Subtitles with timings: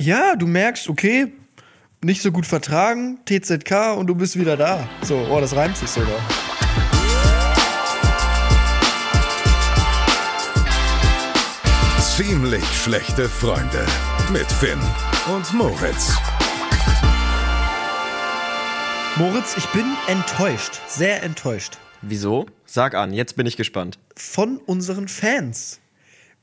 [0.00, 1.32] ja, du merkst, okay,
[2.02, 4.88] nicht so gut vertragen, TZK und du bist wieder da.
[5.02, 6.18] So, oh, das reimt sich sogar.
[12.00, 13.86] Ziemlich schlechte Freunde
[14.32, 14.80] mit Finn
[15.34, 16.14] und Moritz.
[19.16, 22.46] Moritz, ich bin enttäuscht, sehr enttäuscht Wieso?
[22.64, 23.98] Sag an, jetzt bin ich gespannt.
[24.16, 25.79] von unseren Fans.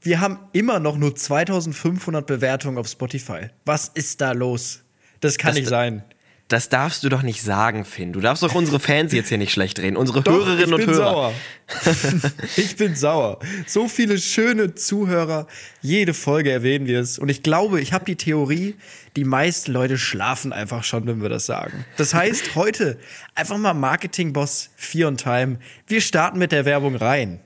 [0.07, 3.49] Wir haben immer noch nur 2500 Bewertungen auf Spotify.
[3.65, 4.83] Was ist da los?
[5.19, 6.01] Das kann Das- nicht sein.
[6.47, 8.13] Das darfst du doch nicht sagen, Finn.
[8.13, 9.97] Du darfst doch unsere Fans jetzt hier nicht schlecht reden.
[9.97, 11.11] Unsere Doch, Hörerinnen ich und bin Hörer.
[11.11, 11.33] sauer.
[12.55, 13.39] ich bin sauer.
[13.65, 15.47] So viele schöne Zuhörer.
[15.81, 17.19] Jede Folge erwähnen wir es.
[17.19, 18.75] Und ich glaube, ich habe die Theorie,
[19.17, 21.83] die meisten Leute schlafen einfach schon, wenn wir das sagen.
[21.97, 22.97] Das heißt, heute
[23.35, 25.59] einfach mal Marketing-Boss 4 on Time.
[25.85, 27.41] Wir starten mit der Werbung rein.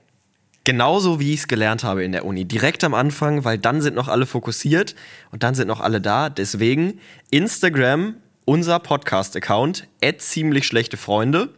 [0.71, 2.45] Genauso wie ich es gelernt habe in der Uni.
[2.45, 4.95] Direkt am Anfang, weil dann sind noch alle fokussiert
[5.29, 6.29] und dann sind noch alle da.
[6.29, 9.85] Deswegen Instagram, unser Podcast-Account,
[10.19, 11.49] ziemlich schlechte Freunde.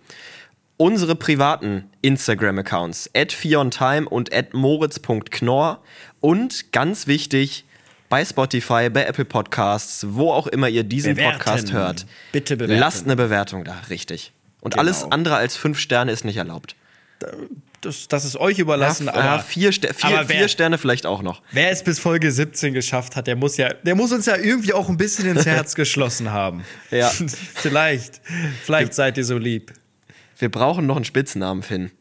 [0.78, 5.84] Unsere privaten Instagram-Accounts, @fiontime und @moritz.knorr
[6.20, 7.66] und ganz wichtig
[8.10, 11.38] bei Spotify, bei Apple Podcasts, wo auch immer ihr diesen Bewerten.
[11.38, 12.08] Podcast hört.
[12.32, 12.80] Bitte bewerten.
[12.80, 14.34] Lasst eine Bewertung da, richtig.
[14.62, 14.82] Und Genau.
[14.82, 16.76] alles andere als fünf Sterne ist nicht erlaubt.
[17.84, 20.78] Das, das ist euch überlassen, ja, aber ja, vier, Ster vier, aber wer- vier Sterne
[20.78, 21.42] vielleicht auch noch.
[21.52, 24.74] Wer es bis Folge 17 geschafft hat, der muss ja, der muss uns ja irgendwie
[24.74, 26.64] auch ein bisschen ins Herz geschlossen haben.
[26.92, 27.10] Ja.
[27.56, 28.22] vielleicht,
[28.64, 29.74] vielleicht seid ihr so lieb.
[30.40, 31.92] Wir brauchen noch einen Spitznamen, Finn.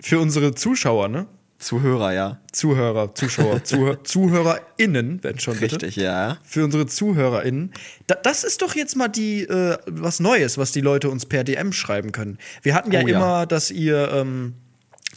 [0.00, 1.26] Für unsere Zuschauer, ne?
[1.58, 2.40] Zuhörer, ja.
[2.52, 5.76] Zuhörer, Zuschauer, Zuhör, ZuhörerInnen, wenn schon bitte.
[5.76, 6.38] Richtig, ja.
[6.44, 7.72] Für unsere ZuhörerInnen.
[8.06, 11.44] Da, das ist doch jetzt mal die, äh, was Neues, was die Leute uns per
[11.44, 12.38] DM schreiben können.
[12.62, 13.16] Wir hatten ja Oh ja.
[13.16, 14.54] immer, dass ihr, ähm,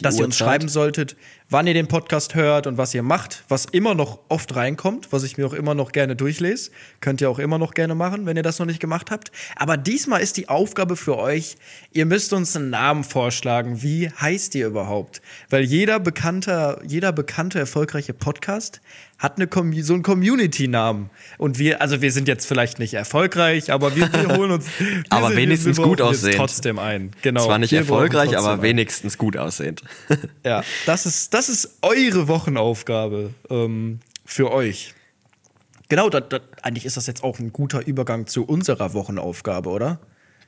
[0.00, 1.16] dass ihr uns schreiben solltet,
[1.50, 5.22] wann ihr den Podcast hört und was ihr macht, was immer noch oft reinkommt, was
[5.22, 6.70] ich mir auch immer noch gerne durchlese.
[7.00, 9.32] Könnt ihr auch immer noch gerne machen, wenn ihr das noch nicht gemacht habt.
[9.56, 11.56] Aber diesmal ist die Aufgabe für euch,
[11.92, 13.82] ihr müsst uns einen Namen vorschlagen.
[13.82, 15.22] Wie heißt ihr überhaupt?
[15.48, 18.82] Weil jeder bekannte, jeder bekannte, erfolgreiche Podcast
[19.18, 19.48] hat eine
[19.82, 21.10] so einen Community-Namen.
[21.38, 24.66] Und wir, also wir sind jetzt vielleicht nicht erfolgreich, aber wir, wir holen uns.
[24.78, 26.36] wir Aber wenigstens wir gut aussehend.
[26.36, 27.10] trotzdem ein.
[27.22, 27.44] Genau.
[27.44, 29.82] Zwar nicht erfolgreich, aber wenigstens gut aussehend.
[30.44, 34.94] Ja, das ist, das ist eure Wochenaufgabe ähm, für euch.
[35.88, 40.00] Genau, da, da, eigentlich ist das jetzt auch ein guter Übergang zu unserer Wochenaufgabe, oder?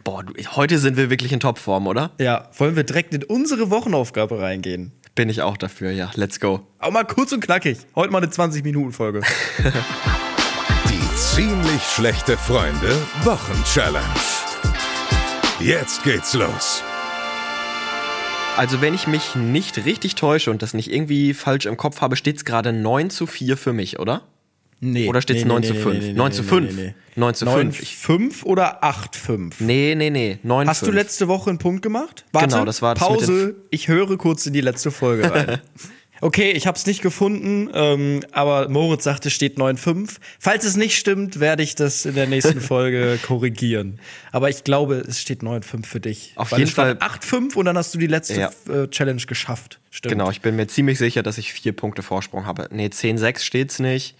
[0.03, 2.11] Boah, du, heute sind wir wirklich in Topform, oder?
[2.19, 4.91] Ja, wollen wir direkt in unsere Wochenaufgabe reingehen?
[5.15, 6.11] Bin ich auch dafür, ja.
[6.15, 6.67] Let's go.
[6.79, 7.79] Aber mal kurz und knackig.
[7.95, 9.21] Heute mal eine 20-Minuten-Folge.
[10.89, 14.03] Die ziemlich schlechte Freunde Wochenchallenge.
[15.61, 16.83] Jetzt geht's los.
[18.61, 22.15] Also, wenn ich mich nicht richtig täusche und das nicht irgendwie falsch im Kopf habe,
[22.15, 24.25] steht es gerade 9 zu 4 für mich, oder?
[24.81, 25.09] Nee.
[25.09, 26.13] Oder steht's 9 zu 5?
[26.15, 26.95] 9 zu 5.
[27.17, 27.79] 9 zu 5.
[27.79, 29.61] 5 oder 8 5?
[29.61, 30.41] Nee, nee, nee.
[30.43, 30.95] 9 Hast du 5.
[30.95, 32.27] letzte Woche einen Punkt gemacht?
[32.33, 33.57] Warte, Genau, das war das Pause.
[33.71, 35.61] Ich höre kurz in die letzte Folge rein.
[36.23, 40.17] Okay, ich habe es nicht gefunden, ähm, aber Moritz sagte, es steht 9,5.
[40.39, 43.99] Falls es nicht stimmt, werde ich das in der nächsten Folge korrigieren.
[44.33, 46.33] Aber ich glaube, es steht 9,5 für dich.
[46.37, 48.51] Auf jeden Fall- 8,5 und dann hast du die letzte Ja.
[48.69, 49.81] äh, Challenge geschafft.
[49.91, 50.13] Stimmt.
[50.13, 52.69] Genau, ich bin mir ziemlich sicher, dass ich vier Punkte Vorsprung habe.
[52.71, 54.15] Nee, 10-6 steht's nicht.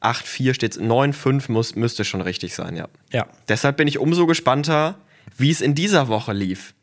[0.00, 0.78] 8-4 steht's.
[0.78, 2.88] 9-5 muss, müsste schon richtig sein, ja.
[3.12, 3.26] Ja.
[3.48, 4.96] Deshalb bin ich umso gespannter,
[5.36, 6.74] wie es in dieser Woche lief.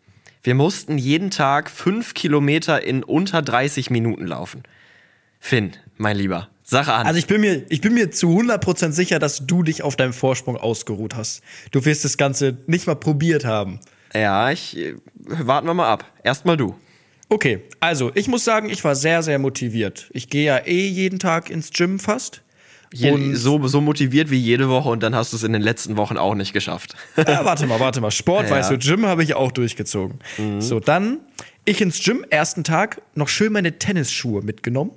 [0.47, 4.63] Wir mussten jeden Tag fünf Kilometer in unter 30 Minuten laufen.
[5.41, 7.05] Finn, mein Lieber, Sache an.
[7.05, 10.13] Also ich bin mir, ich bin mir zu 100% sicher, dass du dich auf deinem
[10.13, 11.43] Vorsprung ausgeruht hast.
[11.71, 13.81] Du wirst das Ganze nicht mal probiert haben.
[14.13, 16.05] ja, ich äh, warten wir mal ab.
[16.23, 16.77] Erstmal du.
[17.27, 20.09] Okay, also ich muss sagen, ich war sehr, sehr motiviert.
[20.13, 22.41] Ich gehe ja eh jeden Tag ins Gym fast.
[22.93, 25.97] Je, so, so motiviert wie jede Woche und dann hast du es in den letzten
[25.97, 26.95] Wochen auch nicht geschafft.
[27.17, 28.11] Ja, warte mal, warte mal.
[28.11, 28.55] Sport, Ja.
[28.55, 30.19] weißt du, Gym habe ich auch durchgezogen.
[30.59, 31.19] So, dann
[31.65, 34.91] ich ins Gym, ersten Tag, noch schön meine Tennisschuhe mitgenommen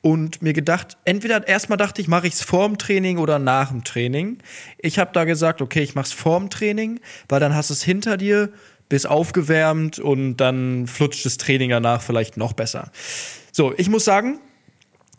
[0.00, 3.84] und mir gedacht, entweder erstmal dachte ich, mache ich es vorm Training oder nach dem
[3.84, 4.38] Training.
[4.78, 7.82] Ich habe da gesagt, okay, ich mache es vorm Training, weil dann hast du es
[7.82, 8.50] hinter dir,
[8.88, 12.90] bist aufgewärmt und dann flutscht das Training danach vielleicht noch besser.
[13.52, 14.38] So, ich muss sagen,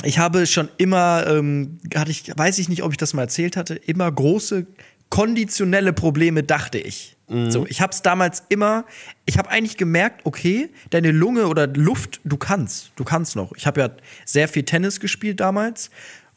[0.04, 3.58] ich habe schon immer, ähm, hatte ich, weiß ich nicht, ob ich das mal erzählt
[3.58, 4.68] hatte, immer große
[5.10, 7.16] konditionelle Probleme, dachte ich.
[7.50, 8.86] So, ich habe es damals immer,
[9.26, 13.52] ich habe eigentlich gemerkt, okay, deine Lunge oder Luft, du kannst, du kannst noch.
[13.56, 13.90] Ich habe ja
[14.26, 15.90] sehr viel Tennis gespielt damals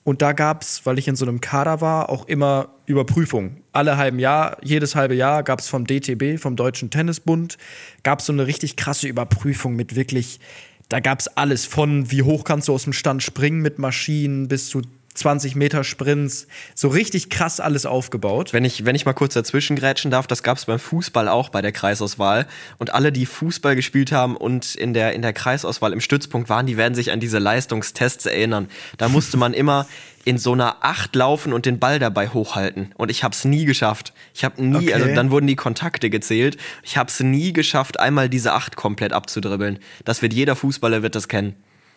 [0.02, 3.62] und da gab's, weil ich in so einem Kader war, auch immer Überprüfungen.
[3.72, 7.58] Alle halben Jahr, jedes halbe Jahr gab's vom DTB, vom Deutschen Tennisbund,
[8.02, 10.40] gab's so eine richtig krasse Überprüfung mit wirklich,
[10.88, 14.69] da gab's alles von wie hoch kannst du aus dem Stand springen mit Maschinen bis
[14.69, 14.82] zu
[15.19, 18.52] 20 Meter Sprints, so richtig krass alles aufgebaut.
[18.52, 21.49] Wenn ich, wenn ich mal kurz dazwischen grätschen darf, das gab es beim Fußball auch
[21.49, 22.46] bei der Kreisauswahl.
[22.79, 26.67] Und alle, die Fußball gespielt haben und in der, in der Kreisauswahl im Stützpunkt waren,
[26.67, 28.69] die werden sich an diese Leistungstests erinnern.
[28.96, 29.87] Da musste man immer
[30.28, 32.92] in so einer Acht laufen und den Ball dabei hochhalten.
[32.98, 34.12] Und ich habe es nie geschafft.
[34.34, 34.92] Ich habe nie, Okay.
[34.94, 36.58] also dann wurden die Kontakte gezählt.
[36.82, 39.78] Ich habe es nie geschafft, einmal diese Acht komplett abzudribbeln.
[40.04, 41.54] Das wird jeder Fußballer wird das kennen.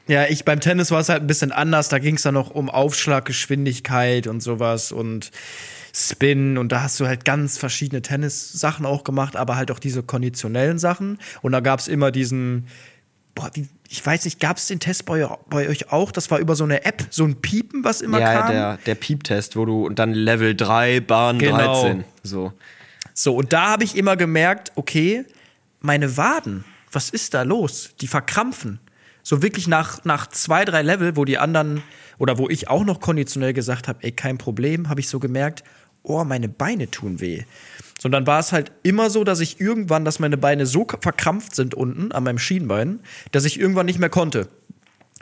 [0.07, 1.89] Ja, ich beim Tennis war es halt ein bisschen anders.
[1.89, 5.31] Da ging es dann noch um Aufschlaggeschwindigkeit und sowas und
[5.94, 10.04] Spin und da hast du halt ganz verschiedene Tennis-Sachen auch gemacht, aber halt auch diese
[10.04, 11.19] konditionellen Sachen.
[11.42, 12.68] Und da gab es immer diesen,
[13.42, 16.12] boah, wie, ich weiß nicht, gab es den Test bei, bei euch auch?
[16.12, 18.52] Das war über so eine App, so ein Piepen, was immer ja, kam.
[18.52, 21.82] der, der Pieptest, wo du und dann Level 3, Bahn Genau.
[21.82, 22.04] 13.
[22.24, 22.54] So.
[23.14, 25.26] So, und da habe ich immer gemerkt, okay,
[25.82, 27.92] meine Waden, was ist da los?
[28.00, 28.80] Die verkrampfen.
[29.24, 31.84] So wirklich nach, nach zwei, drei Level, wo die anderen,
[32.18, 35.64] oder wo ich auch noch konditionell gesagt habe, ey, kein Problem, habe ich so gemerkt,
[36.03, 37.44] oh, meine Beine tun weh.
[38.00, 40.88] So, und dann war es halt immer so, dass ich irgendwann, dass meine Beine so
[41.00, 43.00] verkrampft sind unten an meinem Schienbein,
[43.31, 44.48] dass ich irgendwann nicht mehr konnte.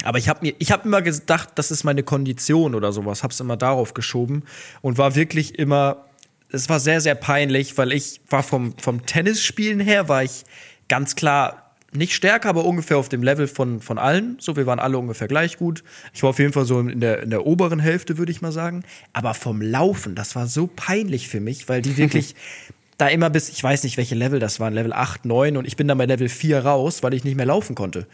[0.04, 3.40] Aber ich habe mir, ich habe immer gedacht, das ist meine Kondition oder sowas, hab's
[3.42, 4.44] immer darauf geschoben
[4.82, 6.06] und war wirklich immer,
[6.52, 10.46] es war sehr, sehr peinlich, weil ich war vom, vom Tennisspielen her, war ich
[10.88, 14.38] ganz klar nicht stärker, aber ungefähr auf dem Level von, von allen.
[14.40, 15.84] So, wir waren alle ungefähr gleich gut.
[16.14, 18.52] Ich war auf jeden Fall so in der, in der oberen Hälfte, würde ich mal
[18.52, 18.84] sagen.
[19.14, 22.36] Aber vom Laufen, das war so peinlich für mich, weil die wirklich
[22.98, 25.78] da immer bis, ich weiß nicht, welche Level das waren, Level 8, 9 und ich
[25.78, 28.08] bin dann bei Level 4 raus, weil ich nicht mehr laufen konnte.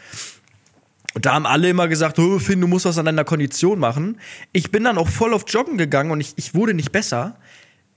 [1.15, 4.19] Und da haben alle immer gesagt, oh, Finn, du musst was an deiner Kondition machen.
[4.51, 7.37] Ich bin dann auch voll auf Joggen gegangen und ich, ich wurde nicht besser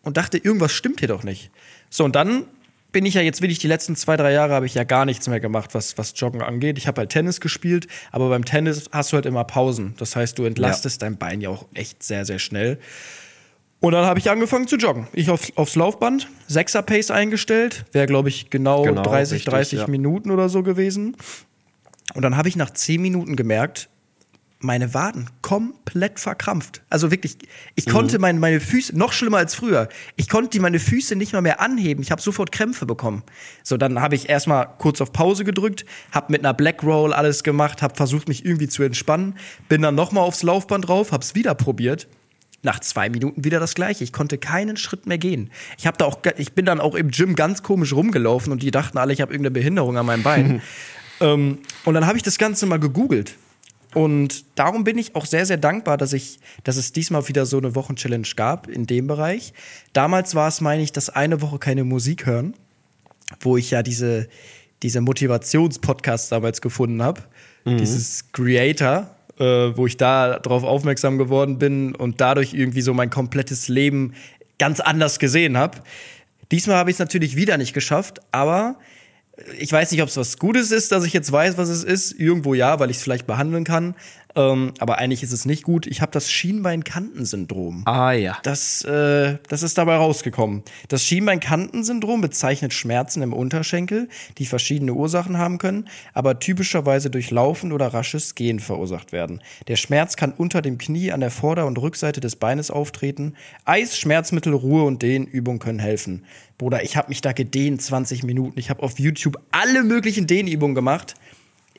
[0.02, 1.50] und dachte, irgendwas stimmt hier doch nicht.
[1.90, 2.44] So, und dann
[2.92, 5.28] bin ich ja jetzt wirklich die letzten zwei, drei Jahre habe ich ja gar nichts
[5.28, 6.78] mehr gemacht, was, was Joggen angeht.
[6.78, 9.94] Ich habe halt Tennis gespielt, aber beim Tennis hast du halt immer Pausen.
[9.98, 12.78] Das heißt, du entlastest dein Bein ja auch echt sehr, sehr schnell.
[13.80, 15.06] Und dann habe ich angefangen zu joggen.
[15.12, 19.78] Ich auf, aufs Laufband, 6er Pace eingestellt, wäre glaube ich genau, Genau, 30, richtig, 30
[19.80, 19.86] ja.
[19.86, 21.16] Minuten oder so gewesen.
[22.14, 23.88] Und dann habe ich nach 10 Minuten gemerkt,
[24.60, 26.82] meine Waden komplett verkrampft.
[26.90, 27.38] Also wirklich,
[27.76, 31.42] ich konnte meine, meine Füße, noch schlimmer als früher, ich konnte meine Füße nicht mal
[31.42, 32.02] mehr anheben.
[32.02, 33.22] Ich habe sofort Krämpfe bekommen.
[33.62, 37.44] So, dann habe ich erstmal kurz auf Pause gedrückt, habe mit einer Black Roll alles
[37.44, 39.36] gemacht, habe versucht, mich irgendwie zu entspannen,
[39.68, 42.08] bin dann noch mal aufs Laufband drauf, habe es wieder probiert.
[42.64, 44.02] Nach zwei Minuten wieder das gleiche.
[44.02, 45.50] Ich konnte keinen Schritt mehr gehen.
[45.78, 48.72] Ich habe da auch, ich bin dann auch im Gym ganz komisch rumgelaufen und die
[48.72, 50.60] dachten alle, ich habe irgendeine Behinderung an meinem Bein.
[51.20, 53.36] ähm, und dann habe ich das Ganze mal gegoogelt.
[53.94, 57.58] Und darum bin ich auch sehr, sehr dankbar, dass ich, dass es diesmal wieder so
[57.58, 59.52] eine Wochenchallenge gab in dem Bereich.
[59.92, 62.54] Damals war es, meine ich, dass eine Woche keine Musik hören,
[63.40, 64.28] wo ich ja diese,
[64.82, 67.22] diese Motivationspodcasts damals gefunden habe.
[67.66, 69.44] Dieses Creator, äh,
[69.76, 74.14] wo ich da drauf aufmerksam geworden bin und dadurch irgendwie so mein komplettes Leben
[74.58, 75.78] ganz anders gesehen habe.
[76.50, 78.76] Diesmal habe ich es natürlich wieder nicht geschafft, aber
[79.58, 82.12] ich weiß nicht, ob es was Gutes ist, dass ich jetzt weiß, was es ist.
[82.12, 83.94] Irgendwo ja, weil ich es vielleicht behandeln kann.
[84.38, 85.86] Ähm, aber eigentlich ist es nicht gut.
[85.88, 87.82] Ich habe das Schienbein-Kantensyndrom.
[87.86, 88.38] Ah ja.
[88.44, 90.62] Das, äh, das ist dabei rausgekommen.
[90.86, 94.08] Das Schienbein-Kantensyndrom bezeichnet Schmerzen im Unterschenkel,
[94.38, 99.42] die verschiedene Ursachen haben können, aber typischerweise durch Laufen oder rasches Gehen verursacht werden.
[99.66, 103.34] Der Schmerz kann unter dem Knie an der Vorder- und Rückseite des Beines auftreten.
[103.64, 106.24] Eis, Schmerzmittel, Ruhe und Dehnübungen können helfen.
[106.58, 108.58] Bruder, ich habe mich da gedehnt 20 Minuten.
[108.58, 111.14] Ich habe auf YouTube alle möglichen Dehnübungen gemacht.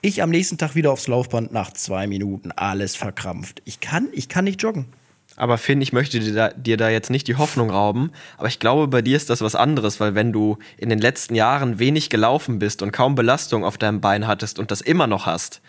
[0.01, 3.61] Ich am nächsten Tag wieder aufs Laufband nach zwei Minuten, alles verkrampft.
[3.65, 4.85] Ich kann, ich kann nicht joggen.
[5.35, 8.59] Aber Finn, ich möchte dir da, dir da jetzt nicht die Hoffnung rauben, aber ich
[8.59, 12.09] glaube, bei dir ist das was anderes, weil wenn du in den letzten Jahren wenig
[12.09, 15.61] gelaufen bist und kaum Belastung auf deinem Bein hattest und das immer noch hast,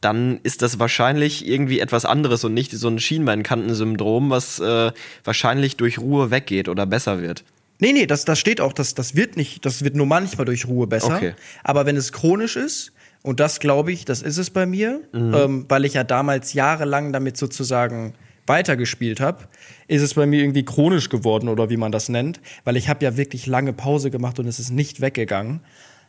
[0.00, 4.92] dann ist das wahrscheinlich irgendwie etwas anderes und nicht so ein Schienbeinkantensyndrom, was äh,
[5.24, 7.44] wahrscheinlich durch Ruhe weggeht oder besser wird.
[7.78, 10.66] Nee, nee, das, das steht auch, das, das wird nicht, das wird nur manchmal durch
[10.66, 11.16] Ruhe besser.
[11.16, 11.34] Okay.
[11.64, 12.92] Aber wenn es chronisch ist,
[13.22, 17.12] und das glaube ich, das ist es bei mir, ähm, weil ich ja damals jahrelang
[17.12, 18.14] damit sozusagen
[18.46, 19.44] weitergespielt habe,
[19.88, 23.04] ist es bei mir irgendwie chronisch geworden oder wie man das nennt, weil ich habe
[23.04, 25.60] ja wirklich lange Pause gemacht und es ist nicht weggegangen.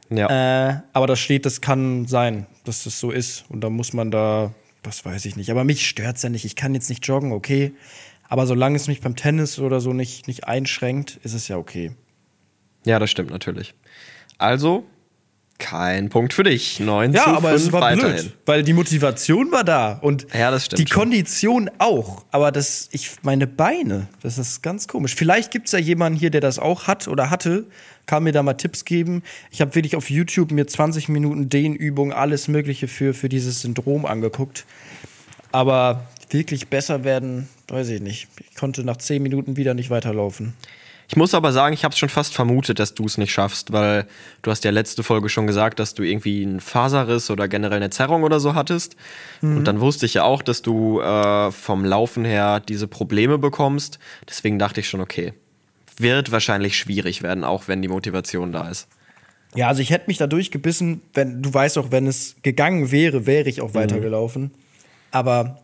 [0.10, 0.70] Ja.
[0.70, 3.46] Äh, aber das steht, das kann sein, dass das so ist.
[3.50, 4.54] Und da muss man da,
[4.84, 5.50] das weiß ich nicht.
[5.50, 6.46] Aber mich stört's ja nicht.
[6.46, 7.74] Ich kann jetzt nicht joggen, okay.
[8.28, 11.92] Aber solange es mich beim Tennis oder so nicht, nicht einschränkt, ist es ja okay.
[12.86, 13.74] ja, das stimmt natürlich.
[14.38, 14.86] Also,
[15.62, 16.80] kein Punkt für dich.
[16.80, 18.16] 9 Ja, zu aber es 5 war weiterhin.
[18.16, 20.86] blöd, weil die Motivation war da und Ja, die schon.
[21.02, 22.26] Kondition auch.
[22.32, 25.16] Aber das, ich, meine Beine, das ist ganz komisch.
[25.16, 27.66] Vielleicht gibt's ja jemanden hier, der das auch hat oder hatte,
[28.08, 29.22] kann mir da mal Tipps geben.
[29.52, 34.06] Ich habe wirklich auf YouTube mir 20 Minuten Dehnübungen, alles Mögliche für, für dieses Syndrom
[34.06, 34.66] angeguckt.
[35.52, 38.28] Aber wirklich besser werden, weiß ich nicht.
[38.50, 40.54] Ich konnte nach zehn Minuten wieder nicht weiterlaufen.
[41.12, 43.74] Ich muss aber sagen, ich habe es schon fast vermutet, dass du es nicht schaffst,
[43.74, 44.08] weil
[44.44, 47.90] du hast ja letzte Folge schon gesagt, dass du irgendwie einen Faserriss oder generell eine
[47.90, 48.96] Zerrung oder so hattest.
[49.42, 54.00] Und dann wusste ich ja auch, dass du äh, vom Laufen her diese Probleme bekommst.
[54.30, 55.34] Deswegen dachte ich schon, okay,
[55.98, 58.88] wird wahrscheinlich schwierig werden, auch wenn die Motivation da ist.
[59.54, 63.26] Ja, also ich hätte mich da durchgebissen, wenn du weißt auch, wenn es gegangen wäre,
[63.26, 64.52] wäre ich auch weitergelaufen.
[65.12, 65.62] Aber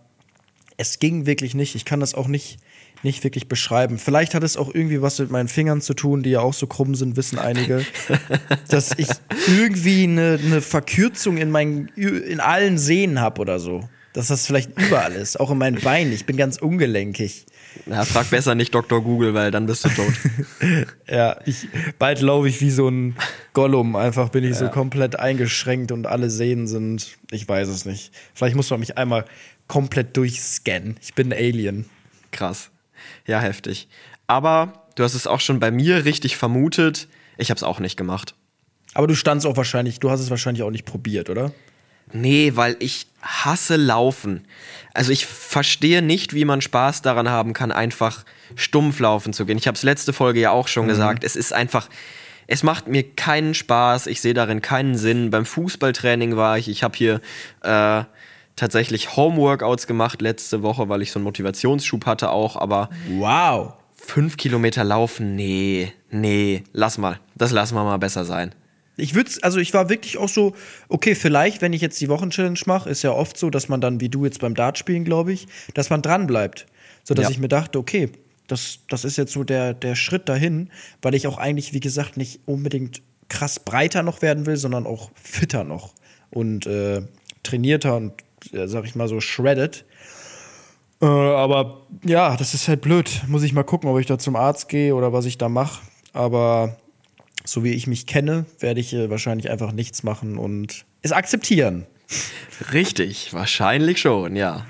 [0.75, 1.73] es ging wirklich nicht.
[1.75, 2.57] Ich kann das auch nicht,
[3.03, 3.97] nicht wirklich beschreiben.
[3.97, 6.67] Vielleicht hat es auch irgendwie was mit meinen Fingern zu tun, die ja auch so
[6.67, 7.85] krumm sind, wissen einige.
[8.69, 9.07] dass ich
[9.47, 13.87] irgendwie eine, eine Verkürzung in, meinen, in allen Sehnen habe oder so.
[14.13, 16.11] Dass das vielleicht überall ist, auch in meinen Beinen.
[16.11, 17.45] Ich bin ganz ungelenkig.
[17.85, 19.03] Ja, frag besser nicht Dr.
[19.03, 20.13] Google, weil dann bist du tot.
[21.09, 23.15] Ja, ich, bald laufe ich wie so ein
[23.53, 23.95] Gollum.
[23.95, 28.11] Einfach bin ich so komplett eingeschränkt und alle Sehnen sind, ich weiß es nicht.
[28.33, 29.23] Vielleicht muss man mich einmal
[29.67, 30.97] komplett durchscannen.
[31.01, 31.85] Ich bin ein Alien.
[32.31, 32.71] Krass.
[33.27, 33.87] Ja, heftig.
[34.25, 37.07] Aber du hast es auch schon bei mir richtig vermutet.
[37.37, 38.33] Ich habe es auch nicht gemacht.
[38.93, 41.51] Aber du standst auch wahrscheinlich, du hast es wahrscheinlich auch nicht probiert, oder?
[42.13, 44.45] Nee, weil ich hasse Laufen.
[44.93, 48.23] Also ich verstehe nicht, wie man Spaß daran haben kann, einfach
[48.55, 49.57] stumpf laufen zu gehen.
[49.57, 51.23] Ich habe es letzte Folge ja auch schon gesagt.
[51.25, 51.89] Es ist einfach,
[52.47, 54.07] es macht mir keinen Spaß.
[54.07, 55.29] Ich sehe darin keinen Sinn.
[55.29, 56.69] Beim Fußballtraining war ich.
[56.69, 57.21] Ich habe hier
[57.61, 58.03] äh,
[58.57, 62.57] tatsächlich Homeworkouts gemacht letzte Woche, weil ich so einen Motivationsschub hatte auch.
[62.57, 63.73] Aber Wow.
[63.95, 67.19] fünf Kilometer laufen, nee, nee, lass mal.
[67.35, 68.53] Das lassen wir mal besser sein.
[68.99, 70.55] Ich würde, also ich war wirklich auch so,
[70.89, 74.01] okay, vielleicht, wenn ich jetzt die Wochenchallenge mache, ist ja oft so, dass man dann,
[74.01, 76.65] wie du jetzt beim Dartspielen, glaube ich, dass man dran bleibt.
[77.03, 77.29] So dass Ja.
[77.29, 78.09] ich mir dachte, okay,
[78.47, 80.71] das, das ist jetzt so der, der Schritt dahin,
[81.03, 85.11] weil ich auch eigentlich, wie gesagt, nicht unbedingt krass breiter noch werden will, sondern auch
[85.13, 85.93] fitter noch
[86.31, 87.01] und äh,
[87.43, 88.13] trainierter und,
[88.51, 89.85] sag ich mal so, shredded.
[91.01, 93.23] Äh, aber ja, das ist halt blöd.
[93.27, 95.81] Muss ich mal gucken, ob ich da zum Arzt gehe oder was ich da mache.
[96.13, 96.77] Aber
[97.45, 101.85] so wie ich mich kenne, werde ich äh, wahrscheinlich einfach nichts machen und es akzeptieren.
[102.73, 104.65] Richtig, wahrscheinlich schon, ja.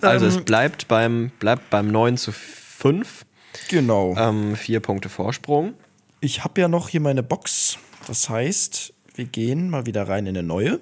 [0.00, 3.24] Also Ähm, es bleibt beim, bleibt beim 9 zu 5.
[3.68, 4.16] Genau.
[4.16, 5.74] Ähm, vier Punkte Vorsprung.
[6.20, 7.78] Ich habe ja noch hier meine Box.
[8.06, 10.80] Das heißt, wir gehen mal wieder rein in eine neue.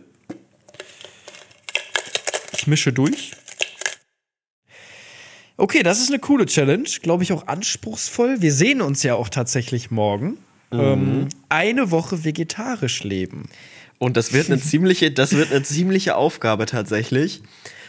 [2.57, 3.33] Ich mische durch.
[5.57, 6.89] Okay, das ist eine coole Challenge.
[7.03, 8.41] Glaube ich auch anspruchsvoll.
[8.41, 10.39] Wir sehen uns ja auch tatsächlich morgen.
[10.73, 13.49] Ähm, eine Woche vegetarisch leben.
[13.99, 17.41] Und das wird eine ziemliche, das wird eine ziemliche Aufgabe tatsächlich.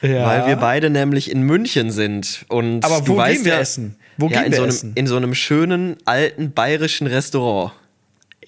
[0.01, 0.25] Ja.
[0.25, 2.45] Weil wir beide nämlich in München sind.
[2.49, 3.97] Und Aber du wo weißt gehen wir ja, essen?
[4.17, 4.91] Wo ja, gehen in wir so einem, essen?
[4.95, 7.73] In so einem schönen, alten, bayerischen Restaurant.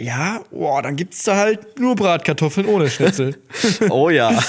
[0.01, 3.36] Ja, boah, dann gibt's da halt nur Bratkartoffeln ohne Schnitzel.
[3.89, 4.32] Oh ja.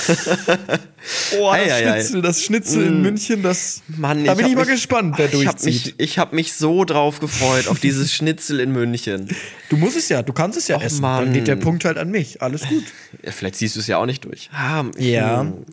[1.38, 1.92] Oh, das Ei, ei, ei.
[2.02, 3.82] Schnitzel, das Schnitzel in München, das.
[3.88, 5.86] Mann, da bin hab ich mal mich- gespannt, wer ich hab durchzieht.
[5.86, 9.26] mich, ich habe mich so drauf gefreut, auf dieses Schnitzel in München.
[9.70, 11.00] Du musst es ja, du kannst es ja Och, essen.
[11.00, 11.24] Mann.
[11.24, 12.42] Dann geht der Punkt halt an mich.
[12.42, 12.84] Alles gut.
[13.24, 14.50] Ja, vielleicht siehst du es ja auch nicht durch.
[14.52, 15.40] Ah, Ja.
[15.40, 15.64] hm.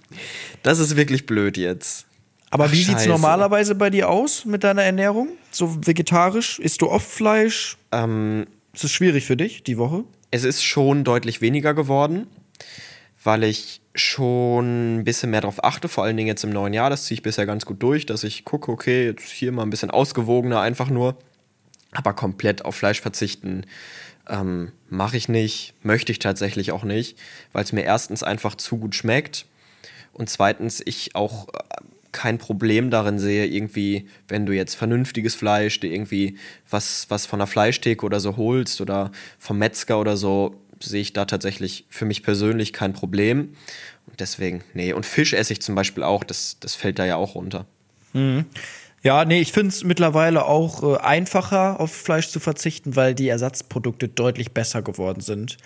[0.64, 2.06] Das ist wirklich blöd jetzt.
[2.50, 3.10] Aber Ach, wie sieht's scheiße.
[3.10, 5.28] normalerweise bei dir aus mit deiner Ernährung?
[5.52, 6.58] So vegetarisch?
[6.60, 7.76] Isst du oft Fleisch?
[7.92, 10.06] Ähm, Ist es schwierig für dich, die Woche?
[10.32, 12.28] es ist schon deutlich weniger geworden,
[13.24, 16.90] weil ich schon ein bisschen mehr darauf achte, vor allen Dingen jetzt im neuen Jahr.
[16.90, 19.70] Das ziehe ich bisher ganz gut durch, dass ich gucke, okay, jetzt hier mal ein
[19.70, 21.18] bisschen ausgewogener einfach nur.
[21.92, 23.66] Aber komplett auf Fleisch verzichten
[24.28, 27.18] ähm, mache ich nicht, möchte ich tatsächlich auch nicht,
[27.54, 29.46] weil es mir erstens einfach zu gut schmeckt
[30.12, 31.60] und zweitens ich auch äh,
[32.18, 36.36] kein Problem darin sehe, irgendwie, wenn du jetzt vernünftiges Fleisch, dir irgendwie
[36.68, 41.14] was, was von der Fleischtheke oder so holst oder vom Metzger oder so, sehe ich
[41.14, 43.56] da tatsächlich für mich persönlich kein Problem.
[44.08, 44.94] Und deswegen, nee.
[44.94, 47.68] Und Fisch esse ich zum Beispiel auch, das, das fällt da ja auch runter.
[49.04, 53.30] Ja, nee, ich finde es mittlerweile auch äh, einfacher, auf Fleisch zu verzichten, weil die
[53.30, 55.58] Ersatzprodukte deutlich besser geworden sind.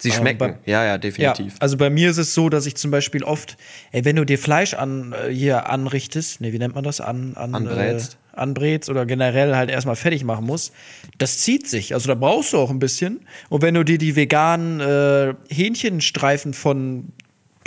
[0.00, 1.54] Sie Ähm, schmecken, bei- ja, ja, Ja, definitiv.
[1.58, 3.56] also bei mir ist es so, dass ich zum Beispiel oft,
[3.92, 7.00] ey, wenn du dir Fleisch an, äh, hier anrichtest, nee, wie nennt man das?
[7.00, 8.14] An, an, Anbrätst.
[8.14, 10.72] Äh, anbrätst oder generell halt erstmal fertig machen musst,
[11.18, 11.94] das zieht sich.
[11.94, 13.18] Also da brauchst du auch ein bisschen.
[13.48, 17.06] Und wenn du dir die veganen äh, Hähnchenstreifen von,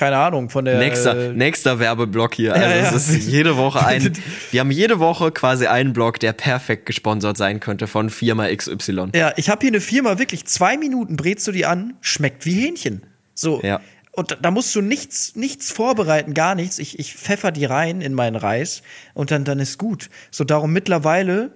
[0.02, 0.80] keine Ahnung, von der.
[0.80, 2.54] Nächster, äh, nächster Werbeblock hier.
[2.56, 2.96] Also ja.
[2.96, 4.14] es ist jede Woche ein.
[4.50, 9.10] Wir haben jede Woche quasi einen Block, der perfekt gesponsert sein könnte von Firma XY.
[9.14, 12.54] Ja, ich habe hier eine Firma, wirklich zwei Minuten brätst du die an, schmeckt wie
[12.66, 13.04] Hähnchen.
[13.36, 13.62] So.
[13.62, 13.80] Ja.
[14.14, 16.80] Und da- da musst du nichts, nichts vorbereiten, gar nichts.
[16.80, 18.82] Ich, ich pfeffer die rein in meinen Reis
[19.14, 20.10] und dann, dann ist gut.
[20.32, 21.52] So darum mittlerweile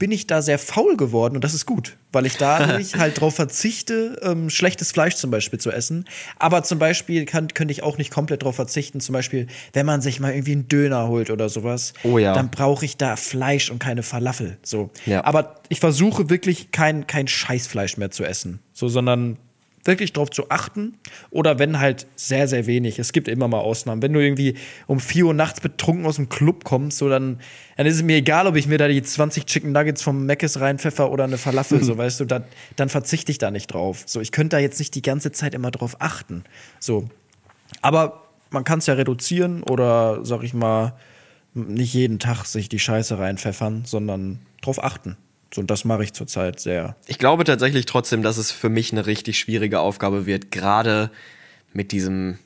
[0.00, 3.34] bin ich da sehr faul geworden und das ist gut, weil ich dadurch halt drauf
[3.36, 6.06] verzichte, ähm, schlechtes Fleisch zum Beispiel zu essen.
[6.38, 9.00] Aber zum Beispiel kann, könnte ich auch nicht komplett drauf verzichten.
[9.00, 12.32] Zum Beispiel, wenn man sich mal irgendwie einen Döner holt oder sowas, Oh ja.
[12.32, 14.56] dann brauche ich da Fleisch und keine Falafel.
[14.62, 14.90] So.
[15.04, 15.22] Ja.
[15.24, 18.60] Aber ich versuche wirklich kein, kein Scheißfleisch mehr zu essen.
[18.72, 19.36] So, sondern
[19.84, 20.98] wirklich drauf zu achten.
[21.30, 22.98] Oder wenn halt sehr, sehr wenig.
[22.98, 24.02] Es gibt immer mal Ausnahmen.
[24.02, 24.54] Wenn du irgendwie
[24.86, 27.40] um 4 Uhr nachts betrunken aus dem Club kommst, so dann,
[27.76, 30.60] dann ist es mir egal, ob ich mir da die 20 Chicken Nuggets vom Mc's
[30.60, 32.44] reinpfeffer oder eine Falafel, so weißt du, da,
[32.76, 34.04] dann verzichte ich da nicht drauf.
[34.06, 36.44] So, ich könnte da jetzt nicht die ganze Zeit immer drauf achten.
[36.78, 37.08] So.
[37.82, 40.94] Aber man kann es ja reduzieren oder, sag ich mal,
[41.54, 45.16] nicht jeden Tag sich die Scheiße reinpfeffern, sondern drauf achten.
[45.52, 46.96] So, und das mache ich zurzeit sehr.
[47.06, 51.10] Ich glaube tatsächlich trotzdem, dass es für mich eine richtig schwierige Aufgabe wird, gerade
[51.72, 52.38] mit diesem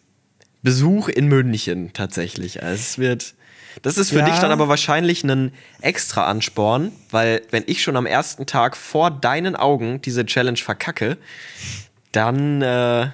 [0.62, 2.62] Besuch in München tatsächlich.
[2.62, 3.34] Also es wird.
[3.82, 4.24] Das ist für Ja.
[4.26, 9.10] dich dann aber wahrscheinlich ein extra Ansporn, weil wenn ich schon am ersten Tag vor
[9.10, 11.18] deinen Augen diese Challenge verkacke,
[12.12, 13.08] dann äh,